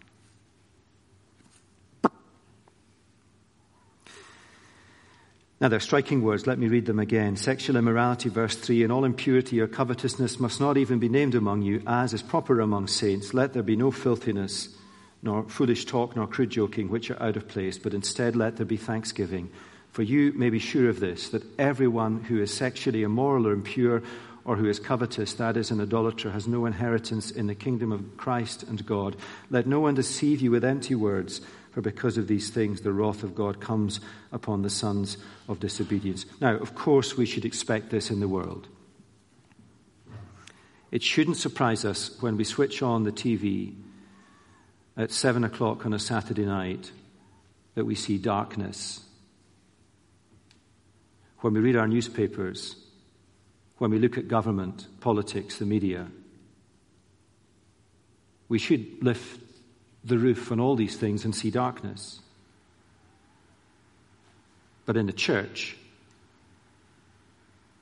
Now, 5.61 5.69
they're 5.69 5.79
striking 5.79 6.23
words. 6.23 6.47
Let 6.47 6.59
me 6.59 6.69
read 6.69 6.87
them 6.87 6.99
again. 6.99 7.37
Sexual 7.37 7.77
immorality, 7.77 8.31
verse 8.31 8.57
3 8.57 8.83
And 8.83 8.91
all 8.91 9.05
impurity 9.05 9.61
or 9.61 9.67
covetousness 9.67 10.41
must 10.41 10.59
not 10.59 10.79
even 10.79 10.99
be 10.99 11.11
named 11.11 11.35
among 11.35 11.63
you, 11.63 11.83
as 11.87 12.15
is 12.15 12.23
proper 12.23 12.61
among 12.61 12.87
saints. 12.87 13.35
Let 13.35 13.53
there 13.53 13.63
be 13.63 13.77
no 13.77 13.91
filthiness, 13.91 14.75
nor 15.23 15.45
foolish 15.51 15.85
talk, 15.85 16.17
nor 16.17 16.27
crude 16.27 16.51
joking, 16.51 16.89
which 16.89 17.11
are 17.11 17.23
out 17.23 17.37
of 17.37 17.47
place, 17.47 17.77
but 17.77 17.93
instead 17.93 18.37
let 18.37 18.57
there 18.57 18.67
be 18.67 18.79
thanksgiving. 18.79 19.51
For 19.95 20.03
you 20.03 20.33
may 20.33 20.51
be 20.51 20.59
sure 20.59 20.89
of 20.89 20.99
this, 20.99 21.29
that 21.29 21.45
everyone 21.57 22.25
who 22.25 22.43
is 22.43 22.53
sexually 22.53 23.05
immoral 23.05 23.47
or 23.47 23.53
impure, 23.53 24.03
or 24.45 24.57
who 24.57 24.69
is 24.69 24.81
covetous, 24.81 25.35
that 25.35 25.57
is, 25.57 25.71
an 25.71 25.81
idolater, 25.81 26.33
has 26.33 26.49
no 26.49 26.67
inheritance 26.67 27.31
in 27.31 27.47
the 27.47 27.55
kingdom 27.55 27.93
of 27.93 28.17
Christ 28.17 28.65
and 28.65 28.85
God. 28.85 29.15
Let 29.51 29.69
no 29.69 29.79
one 29.79 29.95
deceive 29.95 30.41
you 30.41 30.51
with 30.51 30.65
empty 30.65 30.97
words. 30.97 31.41
For 31.71 31.81
because 31.81 32.19
of 32.19 32.27
these 32.27 32.51
things, 32.51 32.81
the 32.81 32.93
wrath 32.93 33.23
of 33.23 33.37
God 33.37 33.61
comes 33.61 34.01
upon 34.33 34.63
the 34.63 34.69
sons 34.69 35.17
of 35.49 35.61
disobedience. 35.61 36.27
Now, 36.41 36.57
of 36.57 36.75
course, 36.75 37.17
we 37.17 37.25
should 37.25 37.45
expect 37.45 37.91
this 37.91 38.11
in 38.11 38.19
the 38.19 38.27
world. 38.27 38.67
It 40.91 41.05
shouldn't 41.05 41.37
surprise 41.37 41.85
us 41.85 42.21
when 42.21 42.37
we 42.37 42.43
switch 42.43 42.83
on 42.83 43.05
the 43.05 43.13
TV 43.13 43.77
at 44.97 45.13
seven 45.13 45.45
o'clock 45.45 45.87
on 45.87 45.95
a 45.95 46.01
Saturday 46.01 46.47
night 46.47 46.91
that 47.77 47.85
we 47.85 47.95
see 47.95 48.19
darkness. 48.19 49.04
When 51.45 51.53
we 51.53 51.61
read 51.61 51.77
our 51.77 51.87
newspapers, 51.87 52.75
when 53.77 53.91
we 53.91 53.99
look 53.99 54.17
at 54.17 54.29
government, 54.29 54.87
politics, 55.01 55.59
the 55.59 55.67
media, 55.67 56.07
we 58.49 58.59
should 58.59 59.05
lift 59.05 59.43
the 60.03 60.17
roof 60.17 60.51
on 60.51 60.59
all 60.59 60.75
these 60.75 60.97
things 60.97 61.27
and 61.27 61.35
see 61.35 61.51
darkness. 61.51 62.23
But 64.87 64.97
in 64.97 65.05
the 65.05 65.13
church, 65.13 65.77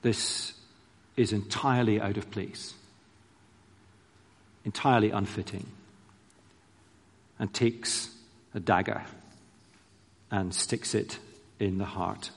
this 0.02 0.54
is 1.16 1.32
entirely 1.32 2.00
out 2.00 2.16
of 2.16 2.32
place, 2.32 2.74
entirely 4.64 5.12
unfitting, 5.12 5.68
and 7.38 7.54
takes 7.54 8.10
a 8.54 8.58
dagger 8.58 9.02
and 10.32 10.52
sticks 10.52 10.96
it 10.96 11.20
in 11.60 11.78
the 11.78 11.84
heart 11.84 12.32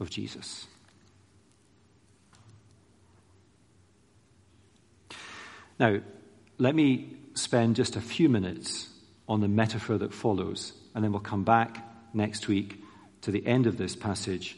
of 0.00 0.10
Jesus. 0.10 0.66
Now, 5.78 6.00
let 6.58 6.74
me 6.74 7.16
spend 7.34 7.76
just 7.76 7.96
a 7.96 8.00
few 8.00 8.28
minutes 8.28 8.88
on 9.28 9.40
the 9.40 9.48
metaphor 9.48 9.98
that 9.98 10.12
follows, 10.12 10.72
and 10.94 11.04
then 11.04 11.12
we'll 11.12 11.20
come 11.20 11.44
back 11.44 11.86
next 12.12 12.48
week 12.48 12.82
to 13.22 13.30
the 13.30 13.46
end 13.46 13.66
of 13.66 13.76
this 13.76 13.94
passage, 13.94 14.56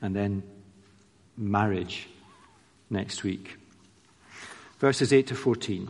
and 0.00 0.16
then 0.16 0.42
marriage 1.36 2.08
next 2.90 3.22
week. 3.22 3.56
Verses 4.78 5.12
8 5.12 5.26
to 5.28 5.34
14. 5.34 5.88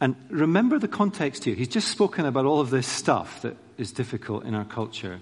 And 0.00 0.16
remember 0.28 0.78
the 0.78 0.88
context 0.88 1.44
here. 1.44 1.54
He's 1.54 1.68
just 1.68 1.88
spoken 1.88 2.26
about 2.26 2.44
all 2.44 2.60
of 2.60 2.70
this 2.70 2.86
stuff 2.86 3.42
that 3.42 3.56
is 3.78 3.90
difficult 3.92 4.44
in 4.44 4.54
our 4.54 4.64
culture. 4.64 5.20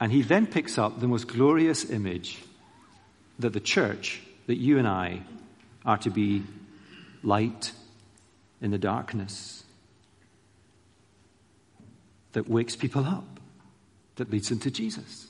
And 0.00 0.12
he 0.12 0.22
then 0.22 0.46
picks 0.46 0.78
up 0.78 1.00
the 1.00 1.08
most 1.08 1.28
glorious 1.28 1.88
image 1.88 2.42
that 3.38 3.52
the 3.52 3.60
church, 3.60 4.20
that 4.46 4.56
you 4.56 4.78
and 4.78 4.86
I, 4.88 5.22
are 5.84 5.98
to 5.98 6.10
be 6.10 6.42
light 7.22 7.72
in 8.60 8.70
the 8.70 8.78
darkness 8.78 9.64
that 12.32 12.48
wakes 12.48 12.76
people 12.76 13.04
up, 13.04 13.40
that 14.16 14.30
leads 14.30 14.48
them 14.48 14.58
to 14.60 14.70
Jesus. 14.70 15.28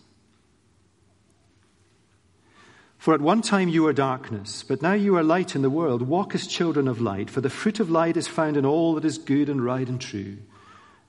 For 2.99 3.13
at 3.13 3.21
one 3.21 3.43
time 3.43 3.69
you 3.69 3.83
were 3.83 3.93
darkness, 3.93 4.63
but 4.63 4.81
now 4.81 4.95
you 4.95 5.17
are 5.17 5.23
light 5.23 5.55
in 5.55 5.61
the 5.61 5.69
world. 5.69 6.01
Walk 6.01 6.35
as 6.35 6.47
children 6.47 6.89
of 6.89 7.03
light, 7.03 7.29
for 7.29 7.43
the 7.43 7.51
fruit 7.51 7.79
of 7.79 7.91
light 7.91 8.17
is 8.17 8.27
found 8.27 8.57
in 8.57 8.65
all 8.65 8.95
that 8.95 9.05
is 9.05 9.19
good 9.19 9.51
and 9.51 9.63
right 9.63 9.87
and 9.87 10.01
true. 10.01 10.39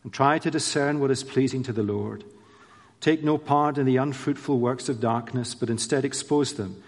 And 0.03 0.11
try 0.11 0.37
to 0.39 0.51
discern 0.51 0.99
what 0.99 1.09
is 1.09 1.23
pleasing 1.23 1.63
to 1.63 1.73
the 1.73 1.83
Lord. 1.83 2.25
Take 3.01 3.23
no 3.23 3.38
part 3.38 3.77
in 3.77 3.86
the 3.86 3.97
unfruitful 3.97 4.60
works 4.60 4.89
of 4.89 4.99
darkness, 4.99 5.53
but 5.55 5.69
instead 5.69 6.05
expose 6.05 6.53
them. 6.53 6.81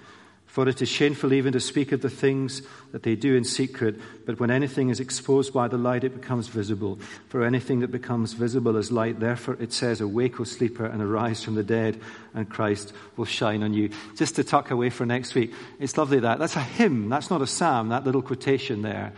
For 0.57 0.67
it 0.67 0.81
is 0.81 0.89
shameful 0.89 1.33
even 1.33 1.53
to 1.53 1.59
speak 1.59 1.91
of 1.91 2.01
the 2.01 2.09
things 2.09 2.63
that 2.91 3.03
they 3.03 3.15
do 3.15 3.35
in 3.35 3.43
secret, 3.43 3.99
but 4.25 4.39
when 4.39 4.49
anything 4.49 4.89
is 4.89 4.99
exposed 4.99 5.53
by 5.53 5.67
the 5.67 5.77
light, 5.77 6.03
it 6.03 6.19
becomes 6.19 6.47
visible. 6.47 6.97
For 7.29 7.43
anything 7.43 7.81
that 7.81 7.91
becomes 7.91 8.33
visible 8.33 8.75
is 8.77 8.91
light. 8.91 9.19
Therefore, 9.19 9.57
it 9.59 9.71
says, 9.71 10.01
Awake, 10.01 10.39
O 10.39 10.45
sleeper, 10.45 10.85
and 10.87 10.99
arise 10.99 11.43
from 11.43 11.53
the 11.53 11.63
dead, 11.63 12.01
and 12.33 12.49
Christ 12.49 12.91
will 13.17 13.25
shine 13.25 13.61
on 13.61 13.75
you. 13.75 13.91
Just 14.15 14.37
to 14.37 14.43
tuck 14.43 14.71
away 14.71 14.89
for 14.89 15.05
next 15.05 15.35
week. 15.35 15.53
It's 15.79 15.95
lovely 15.95 16.21
that. 16.21 16.39
That's 16.39 16.55
a 16.55 16.63
hymn. 16.63 17.07
That's 17.09 17.29
not 17.29 17.43
a 17.43 17.47
psalm, 17.47 17.89
that 17.89 18.05
little 18.05 18.23
quotation 18.23 18.81
there. 18.81 19.13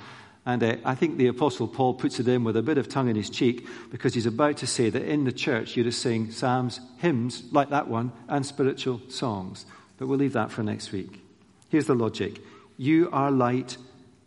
And 0.49 0.63
uh, 0.63 0.77
I 0.83 0.95
think 0.95 1.17
the 1.17 1.27
Apostle 1.27 1.67
Paul 1.67 1.93
puts 1.93 2.19
it 2.19 2.27
in 2.27 2.43
with 2.43 2.57
a 2.57 2.63
bit 2.63 2.79
of 2.79 2.89
tongue 2.89 3.07
in 3.07 3.15
his 3.15 3.29
cheek 3.29 3.67
because 3.91 4.15
he's 4.15 4.25
about 4.25 4.57
to 4.57 4.67
say 4.67 4.89
that 4.89 5.03
in 5.03 5.23
the 5.23 5.31
church 5.31 5.75
you're 5.75 5.83
to 5.83 5.91
sing 5.91 6.31
psalms, 6.31 6.79
hymns 6.97 7.43
like 7.51 7.69
that 7.69 7.87
one, 7.87 8.11
and 8.27 8.43
spiritual 8.43 8.99
songs. 9.09 9.67
But 9.99 10.07
we'll 10.07 10.17
leave 10.17 10.33
that 10.33 10.49
for 10.49 10.63
next 10.63 10.91
week. 10.91 11.21
Here's 11.69 11.85
the 11.85 11.93
logic 11.93 12.41
You 12.77 13.09
are 13.11 13.29
light 13.29 13.77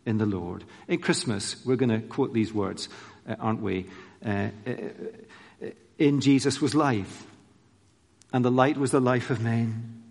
in 0.05 0.17
the 0.17 0.25
Lord. 0.25 0.63
In 0.87 0.99
Christmas, 0.99 1.57
we're 1.65 1.75
going 1.75 1.89
to 1.89 2.07
quote 2.07 2.33
these 2.33 2.53
words, 2.53 2.87
uh, 3.27 3.35
aren't 3.37 3.61
we? 3.61 3.87
Uh, 4.25 4.47
uh, 4.65 5.67
in 5.99 6.21
Jesus 6.21 6.61
was 6.61 6.73
life, 6.73 7.27
and 8.31 8.45
the 8.45 8.51
light 8.51 8.77
was 8.77 8.91
the 8.91 9.01
life 9.01 9.29
of 9.29 9.41
men. 9.41 10.01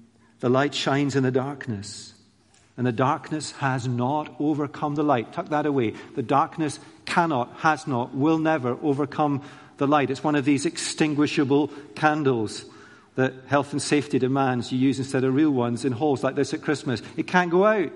The 0.41 0.51
light 0.51 0.75
shines 0.75 1.17
in 1.17 1.23
the 1.23 1.31
darkness, 1.31 2.12
and 2.83 2.87
the 2.89 2.91
darkness 2.91 3.53
has 3.53 3.87
not 3.87 4.35
overcome 4.41 4.97
the 4.97 5.05
light. 5.05 5.33
Tuck 5.33 5.51
that 5.51 5.67
away. 5.67 5.95
The 6.17 6.23
darkness 6.25 6.81
cannot, 7.05 7.55
has 7.59 7.87
not, 7.87 8.13
will 8.13 8.39
never 8.39 8.77
overcome 8.83 9.43
the 9.77 9.87
light. 9.87 10.11
It's 10.11 10.25
one 10.25 10.35
of 10.35 10.45
these 10.45 10.67
extinguishable 10.67 11.69
candles 11.95 12.65
that 13.15 13.35
health 13.47 13.71
and 13.71 13.81
safety 13.81 14.19
demands 14.19 14.73
you 14.73 14.81
use 14.81 14.99
instead 14.99 15.23
of 15.23 15.33
real 15.33 15.53
ones 15.53 15.85
in 15.85 15.93
halls 15.93 16.25
like 16.25 16.35
this 16.35 16.55
at 16.55 16.63
Christmas. 16.63 17.01
It 17.17 17.29
can't 17.29 17.53
go 17.53 17.65
out. 17.65 17.93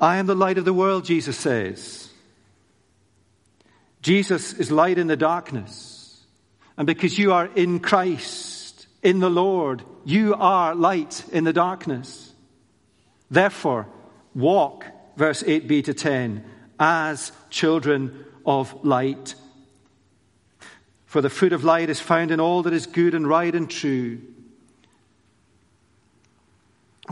I 0.00 0.16
am 0.16 0.26
the 0.26 0.34
light 0.34 0.58
of 0.58 0.64
the 0.64 0.74
world, 0.74 1.04
Jesus 1.04 1.38
says. 1.38 2.10
Jesus 4.02 4.54
is 4.54 4.72
light 4.72 4.98
in 4.98 5.06
the 5.06 5.16
darkness. 5.16 6.20
And 6.76 6.84
because 6.84 7.16
you 7.16 7.32
are 7.32 7.46
in 7.46 7.78
Christ, 7.78 8.47
in 9.02 9.20
the 9.20 9.30
Lord, 9.30 9.82
you 10.04 10.34
are 10.34 10.74
light 10.74 11.24
in 11.32 11.44
the 11.44 11.52
darkness. 11.52 12.32
Therefore, 13.30 13.86
walk, 14.34 14.86
verse 15.16 15.42
8b 15.42 15.84
to 15.84 15.94
10, 15.94 16.44
as 16.78 17.32
children 17.50 18.24
of 18.44 18.84
light 18.84 19.34
for 21.08 21.22
the 21.22 21.30
fruit 21.30 21.54
of 21.54 21.64
light 21.64 21.88
is 21.88 22.00
found 22.00 22.30
in 22.30 22.38
all 22.38 22.64
that 22.64 22.74
is 22.74 22.86
good 22.86 23.14
and 23.14 23.26
right 23.26 23.54
and 23.54 23.70
true. 23.70 24.20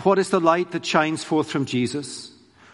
What 0.03 0.19
is 0.19 0.29
the 0.29 0.39
light 0.39 0.73
that 0.73 0.85
shines 0.85 1.25
forth 1.25 1.51
from 1.51 1.65
Jesus? 1.65 2.31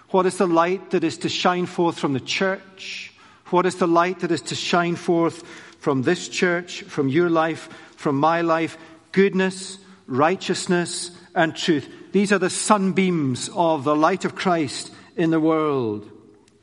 What 0.09 0.27
is 0.27 0.37
the 0.37 0.49
light 0.49 0.91
that 0.91 1.05
is 1.05 1.19
to 1.19 1.29
shine 1.29 1.67
forth 1.67 1.97
from 1.97 2.13
the 2.13 2.19
church? 2.19 3.13
What 3.51 3.67
is 3.67 3.77
the 3.77 3.87
light 3.87 4.19
that 4.19 4.33
is 4.33 4.43
to 4.43 4.57
shine 4.57 4.97
forth 4.97 5.47
from 5.79 6.03
this 6.03 6.29
church, 6.29 6.83
from 6.83 7.09
your 7.09 7.31
life, 7.31 7.69
from 7.95 8.19
my 8.19 8.41
life? 8.41 8.77
Goodness, 9.13 9.79
righteousness, 10.07 11.11
and 11.35 11.55
truth. 11.55 11.89
These 12.13 12.33
are 12.33 12.39
the 12.39 12.51
sunbeams 12.51 13.49
of 13.55 13.85
the 13.85 13.97
light 13.97 14.25
of 14.25 14.35
Christ 14.35 14.93
in 15.17 15.31
the 15.31 15.41
world. 15.41 16.11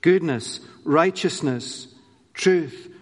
Goodness, 0.02 0.60
righteousness, 0.84 1.88
truth. 2.34 2.94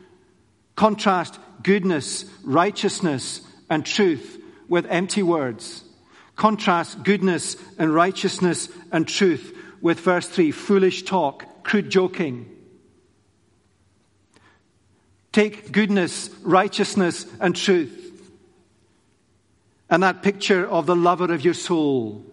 Contrast 0.76 1.40
goodness, 1.64 2.26
righteousness, 2.44 3.42
and 3.70 3.86
truth 3.86 4.42
with 4.68 4.86
empty 4.88 5.24
words. 5.24 5.84
Contrast 6.36 7.04
goodness 7.04 7.58
and 7.80 7.94
righteousness 7.94 8.70
and 8.92 9.08
truth 9.08 9.58
with 9.82 10.00
verse 10.00 10.28
3 10.28 10.52
foolish 10.52 11.04
talk, 11.04 11.64
crude 11.64 11.90
joking. 11.90 12.54
Take 15.32 15.72
goodness, 15.72 16.30
righteousness, 16.42 17.26
and 17.40 17.56
truth. 17.56 18.07
And 19.90 20.04
that 20.04 20.22
picture 20.22 20.68
of 20.68 20.86
the 20.86 20.96
lover 20.96 21.34
of 21.34 21.46
your 21.46 21.54
soul. 21.54 22.26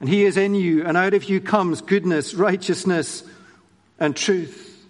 And 0.00 0.08
he 0.08 0.24
is 0.24 0.36
in 0.36 0.54
you, 0.54 0.84
and 0.84 0.96
out 0.96 1.14
of 1.14 1.24
you 1.24 1.40
comes 1.40 1.80
goodness, 1.80 2.34
righteousness, 2.34 3.22
and 4.00 4.16
truth. 4.16 4.84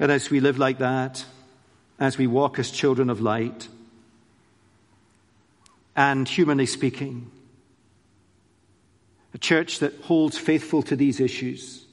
And 0.00 0.10
as 0.10 0.28
we 0.30 0.40
live 0.40 0.58
like 0.58 0.78
that, 0.78 1.24
as 2.00 2.18
we 2.18 2.26
walk 2.26 2.58
as 2.58 2.70
children 2.70 3.10
of 3.10 3.20
light, 3.20 3.68
and 5.94 6.28
humanly 6.28 6.66
speaking, 6.66 7.30
a 9.34 9.38
church 9.38 9.80
that 9.80 9.94
holds 10.02 10.38
faithful 10.38 10.82
to 10.82 10.96
these 10.96 11.20
issues, 11.20 11.84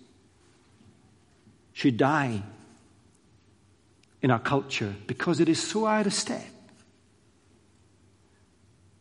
should 1.74 1.97
die 1.97 2.41
in 4.22 4.32
our 4.32 4.39
culture 4.39 4.95
because 5.07 5.39
it 5.39 5.49
is 5.49 5.61
so 5.61 5.86
out 5.86 6.07
of 6.07 6.13
step. 6.13 6.55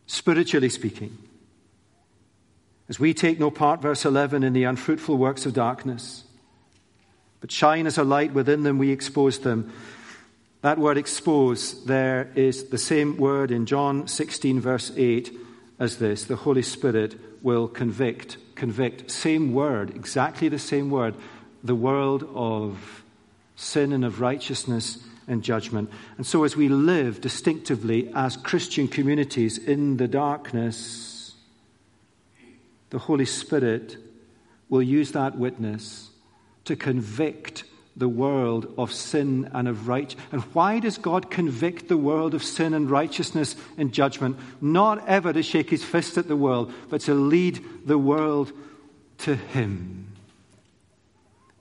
Spiritually 0.07 0.69
speaking, 0.69 1.17
as 2.87 2.99
we 2.99 3.13
take 3.13 3.39
no 3.39 3.49
part, 3.49 3.81
verse 3.81 4.05
11, 4.05 4.43
in 4.43 4.53
the 4.53 4.63
unfruitful 4.63 5.17
works 5.17 5.45
of 5.45 5.53
darkness, 5.53 6.23
but 7.41 7.51
shine 7.51 7.87
as 7.87 7.97
a 7.97 8.03
light 8.03 8.33
within 8.33 8.63
them, 8.63 8.77
we 8.77 8.91
expose 8.91 9.39
them. 9.39 9.71
That 10.61 10.77
word 10.77 10.97
expose 10.97 11.85
there 11.85 12.31
is 12.35 12.65
the 12.65 12.77
same 12.77 13.17
word 13.17 13.51
in 13.51 13.65
John 13.65 14.07
16, 14.07 14.59
verse 14.59 14.91
8, 14.95 15.35
as 15.79 15.97
this 15.97 16.23
the 16.23 16.35
Holy 16.35 16.61
Spirit 16.61 17.19
will 17.43 17.67
convict. 17.67 18.37
Convict. 18.55 19.11
Same 19.11 19.53
word, 19.53 19.95
exactly 19.95 20.49
the 20.49 20.59
same 20.59 20.89
word. 20.89 21.15
The 21.63 21.75
world 21.75 22.27
of 22.33 23.03
sin 23.55 23.91
and 23.91 24.05
of 24.05 24.21
righteousness 24.21 24.99
and 25.27 25.43
judgment. 25.43 25.89
And 26.17 26.25
so, 26.25 26.43
as 26.43 26.55
we 26.55 26.69
live 26.69 27.21
distinctively 27.21 28.11
as 28.13 28.37
Christian 28.37 28.87
communities 28.87 29.57
in 29.57 29.97
the 29.97 30.07
darkness, 30.07 31.35
the 32.89 32.99
Holy 32.99 33.25
Spirit 33.25 33.97
will 34.69 34.81
use 34.81 35.11
that 35.11 35.37
witness 35.37 36.09
to 36.65 36.75
convict 36.75 37.63
the 37.97 38.09
world 38.09 38.73
of 38.77 38.91
sin 38.91 39.49
and 39.53 39.67
of 39.67 39.87
right. 39.87 40.13
And 40.31 40.41
why 40.53 40.79
does 40.79 40.97
God 40.97 41.31
convict 41.31 41.87
the 41.87 41.97
world 41.97 42.33
of 42.33 42.43
sin 42.43 42.73
and 42.73 42.89
righteousness 42.89 43.55
and 43.77 43.93
judgment? 43.93 44.37
Not 44.59 45.07
ever 45.07 45.31
to 45.31 45.41
shake 45.41 45.69
his 45.69 45.83
fist 45.83 46.17
at 46.17 46.27
the 46.27 46.35
world, 46.35 46.73
but 46.89 47.01
to 47.01 47.13
lead 47.13 47.63
the 47.85 47.97
world 47.97 48.51
to 49.19 49.35
him. 49.35 50.07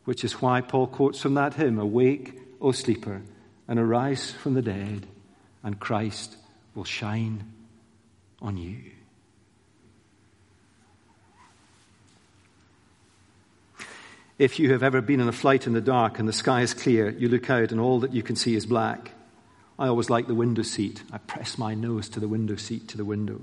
Which 0.05 0.25
is 0.25 0.43
why 0.43 0.61
Paul 0.61 0.89
quotes 0.89 1.21
from 1.21 1.35
that 1.35 1.55
hymn 1.55 1.79
Awake, 1.79 2.39
O 2.61 2.73
sleeper, 2.73 3.23
and 3.69 3.79
arise 3.79 4.31
from 4.31 4.55
the 4.55 4.63
dead, 4.63 5.07
and 5.63 5.79
Christ 5.81 6.37
will 6.75 6.85
shine 6.85 7.45
on 8.41 8.57
you. 8.57 8.77
If 14.39 14.59
you 14.59 14.73
have 14.73 14.83
ever 14.83 15.01
been 15.01 15.21
on 15.21 15.29
a 15.29 15.33
flight 15.33 15.67
in 15.67 15.75
the 15.75 15.81
dark 15.81 16.19
and 16.19 16.29
the 16.29 16.33
sky 16.33 16.63
is 16.63 16.75
clear, 16.75 17.09
you 17.11 17.29
look 17.29 17.49
out 17.51 17.71
and 17.71 17.81
all 17.81 18.01
that 18.01 18.13
you 18.13 18.23
can 18.23 18.35
see 18.35 18.57
is 18.57 18.67
black. 18.67 19.13
I 19.79 19.87
always 19.87 20.11
like 20.11 20.27
the 20.27 20.35
window 20.35 20.63
seat. 20.63 21.03
I 21.13 21.19
press 21.19 21.57
my 21.57 21.75
nose 21.75 22.09
to 22.11 22.21
the 22.21 22.29
window 22.29 22.57
seat, 22.57 22.89
to 22.89 22.97
the 22.97 23.05
window. 23.05 23.41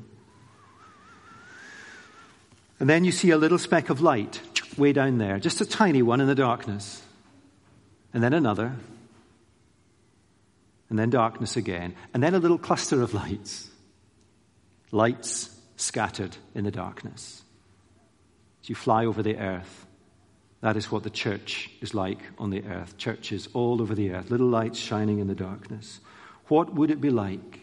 And 2.80 2.89
then 2.89 3.05
you 3.05 3.11
see 3.11 3.30
a 3.30 3.38
little 3.38 3.57
speck 3.57 3.89
of 3.89 4.01
light 4.01 4.41
way 4.78 4.91
down 4.91 5.17
there, 5.17 5.39
just 5.39 5.61
a 5.61 5.65
tiny 5.65 6.01
one 6.01 6.19
in 6.19 6.28
the 6.28 6.36
darkness. 6.36 7.01
And 8.13 8.22
then 8.22 8.34
another. 8.34 8.76
And 10.91 10.99
then 10.99 11.09
darkness 11.09 11.55
again. 11.55 11.95
And 12.13 12.21
then 12.21 12.35
a 12.35 12.39
little 12.39 12.57
cluster 12.57 13.01
of 13.01 13.13
lights. 13.13 13.69
Lights 14.91 15.49
scattered 15.77 16.35
in 16.53 16.65
the 16.65 16.71
darkness. 16.71 17.43
As 18.61 18.69
you 18.69 18.75
fly 18.75 19.05
over 19.05 19.23
the 19.23 19.37
earth, 19.37 19.87
that 20.59 20.75
is 20.75 20.91
what 20.91 21.03
the 21.03 21.09
church 21.09 21.69
is 21.79 21.93
like 21.93 22.19
on 22.37 22.49
the 22.49 22.65
earth. 22.65 22.97
Churches 22.97 23.47
all 23.53 23.81
over 23.81 23.95
the 23.95 24.11
earth, 24.11 24.29
little 24.29 24.49
lights 24.49 24.77
shining 24.77 25.19
in 25.19 25.27
the 25.27 25.33
darkness. 25.33 26.01
What 26.49 26.73
would 26.73 26.91
it 26.91 26.99
be 26.99 27.09
like 27.09 27.61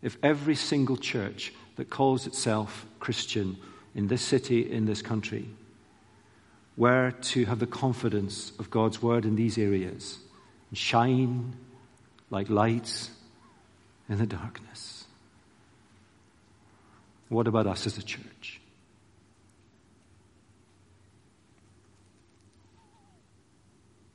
if 0.00 0.16
every 0.22 0.54
single 0.54 0.96
church 0.96 1.52
that 1.76 1.90
calls 1.90 2.26
itself 2.26 2.86
Christian 3.00 3.58
in 3.94 4.08
this 4.08 4.22
city, 4.22 4.72
in 4.72 4.86
this 4.86 5.02
country, 5.02 5.46
were 6.78 7.10
to 7.20 7.44
have 7.44 7.58
the 7.58 7.66
confidence 7.66 8.52
of 8.58 8.70
God's 8.70 9.02
word 9.02 9.26
in 9.26 9.36
these 9.36 9.58
areas 9.58 10.18
and 10.70 10.78
shine 10.78 11.54
like 12.30 12.48
lights 12.48 13.10
in 14.08 14.18
the 14.18 14.26
darkness? 14.26 15.04
What 17.28 17.46
about 17.46 17.66
us 17.66 17.86
as 17.86 17.98
a 17.98 18.02
church? 18.02 18.60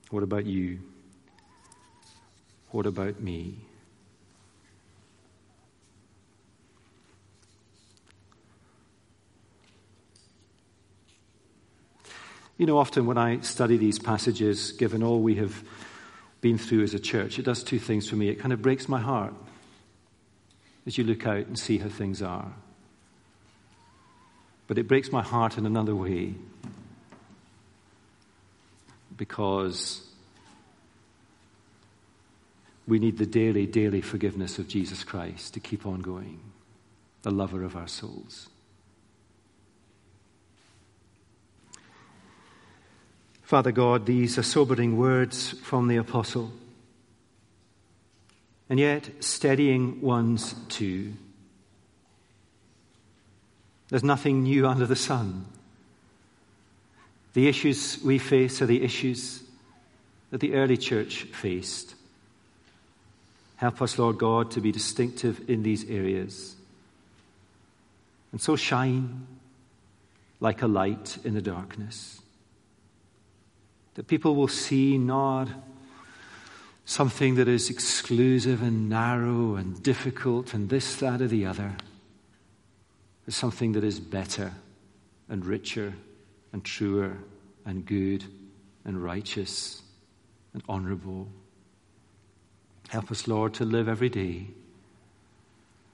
What 0.10 0.24
about 0.24 0.46
you? 0.46 0.80
What 2.72 2.86
about 2.86 3.20
me? 3.20 3.58
You 12.58 12.66
know, 12.66 12.78
often 12.78 13.06
when 13.06 13.18
I 13.18 13.42
study 13.42 13.76
these 13.76 14.00
passages, 14.00 14.72
given 14.72 15.04
all 15.04 15.22
we 15.22 15.36
have 15.36 15.62
been 16.46 16.60
through 16.60 16.84
as 16.84 16.94
a 16.94 17.00
church, 17.00 17.40
it 17.40 17.42
does 17.42 17.64
two 17.64 17.80
things 17.80 18.08
for 18.08 18.16
me. 18.16 18.30
It 18.30 18.36
kind 18.36 18.54
of 18.54 18.62
breaks 18.62 18.88
my 18.88 19.02
heart 19.02 19.34
as 20.86 20.96
you 20.96 21.04
look 21.04 21.26
out 21.26 21.48
and 21.48 21.58
see 21.58 21.80
how 21.80 21.90
things 21.90 22.22
are. 22.22 22.54
But 24.68 24.78
it 24.78 24.88
breaks 24.88 25.12
my 25.12 25.24
heart 25.24 25.58
in 25.58 25.66
another 25.66 25.96
way 25.96 26.36
because 29.18 30.08
we 32.86 33.00
need 33.00 33.18
the 33.18 33.26
daily, 33.26 33.66
daily 33.66 34.02
forgiveness 34.02 34.60
of 34.60 34.68
Jesus 34.68 35.04
Christ 35.04 35.56
to 35.56 35.60
keep 35.60 35.88
on 35.88 36.02
going, 36.02 36.42
the 37.24 37.32
lover 37.32 37.64
of 37.64 37.76
our 37.76 37.88
souls. 37.88 38.50
Father 43.46 43.72
God, 43.72 44.08
these 44.08 44.40
are 44.40 44.44
sobering 44.44 44.98
words 44.98 45.52
from 45.52 45.88
the 45.88 45.98
apostle, 45.98 46.52
and 48.68 48.80
yet 48.80 49.08
steadying 49.24 50.02
ones 50.02 50.56
too. 50.68 51.14
There's 53.90 54.04
nothing 54.04 54.42
new 54.42 54.68
under 54.68 54.88
the 54.88 54.96
sun. 54.96 55.46
The 57.36 57.48
issues 57.48 58.00
we 58.04 58.18
face 58.18 58.64
are 58.64 58.66
the 58.66 58.82
issues 58.82 59.44
that 60.32 60.42
the 60.42 60.56
early 60.56 60.76
church 60.76 61.26
faced. 61.26 61.94
Help 63.58 63.80
us, 63.80 64.00
Lord 64.00 64.18
God, 64.18 64.50
to 64.52 64.60
be 64.60 64.72
distinctive 64.72 65.48
in 65.48 65.62
these 65.62 65.88
areas. 65.88 66.56
And 68.32 68.42
so 68.42 68.56
shine 68.56 69.28
like 70.40 70.64
a 70.64 70.68
light 70.68 71.20
in 71.24 71.36
the 71.36 71.44
darkness. 71.44 72.22
That 73.96 74.08
people 74.08 74.36
will 74.36 74.48
see 74.48 74.98
not 74.98 75.50
something 76.86 77.36
that 77.36 77.48
is 77.48 77.70
exclusive 77.70 78.62
and 78.62 78.90
narrow 78.90 79.56
and 79.56 79.82
difficult 79.82 80.54
and 80.54 80.70
this, 80.70 80.98
that, 80.98 81.22
or 81.22 81.28
the 81.28 81.46
other, 81.46 81.76
but 83.26 83.34
something 83.34 83.72
that 83.72 83.84
is 83.84 84.00
better 84.00 84.54
and 85.28 85.46
richer 85.46 85.94
and 86.54 86.64
truer 86.64 87.18
and 87.66 87.86
good 87.86 88.24
and 88.86 89.04
righteous 89.04 89.82
and 90.54 90.62
honorable. 90.70 91.28
Help 92.90 93.12
us, 93.12 93.28
Lord, 93.28 93.54
to 93.56 93.66
live 93.66 93.90
every 93.90 94.10
day 94.10 94.48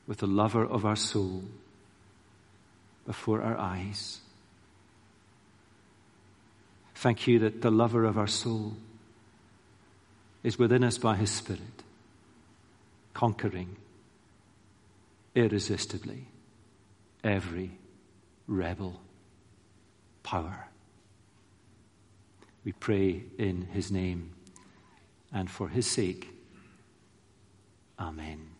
with 0.08 0.18
the 0.18 0.28
lover 0.28 0.66
of 0.66 0.86
our 0.86 0.95
soul 0.95 1.43
before 3.06 3.41
our 3.41 3.58
eyes. 3.58 4.20
Thank 7.02 7.26
you 7.26 7.39
that 7.39 7.64
the 7.64 7.72
lover 7.72 8.06
of 8.06 8.16
our 8.16 8.28
soul 8.28 8.74
is 10.43 10.60
within 10.60 10.84
us 10.84 10.99
by 10.99 11.16
his 11.16 11.32
Spirit, 11.32 11.82
conquering 13.16 13.76
irresistibly 15.34 16.28
every 17.24 17.72
rebel 18.45 19.02
power. 20.22 20.68
We 22.64 22.74
pray 22.74 23.24
in 23.39 23.64
his 23.74 23.89
name 23.89 24.34
and 25.34 25.49
for 25.49 25.70
his 25.70 25.88
sake. 25.88 26.30
Amen. 27.99 28.51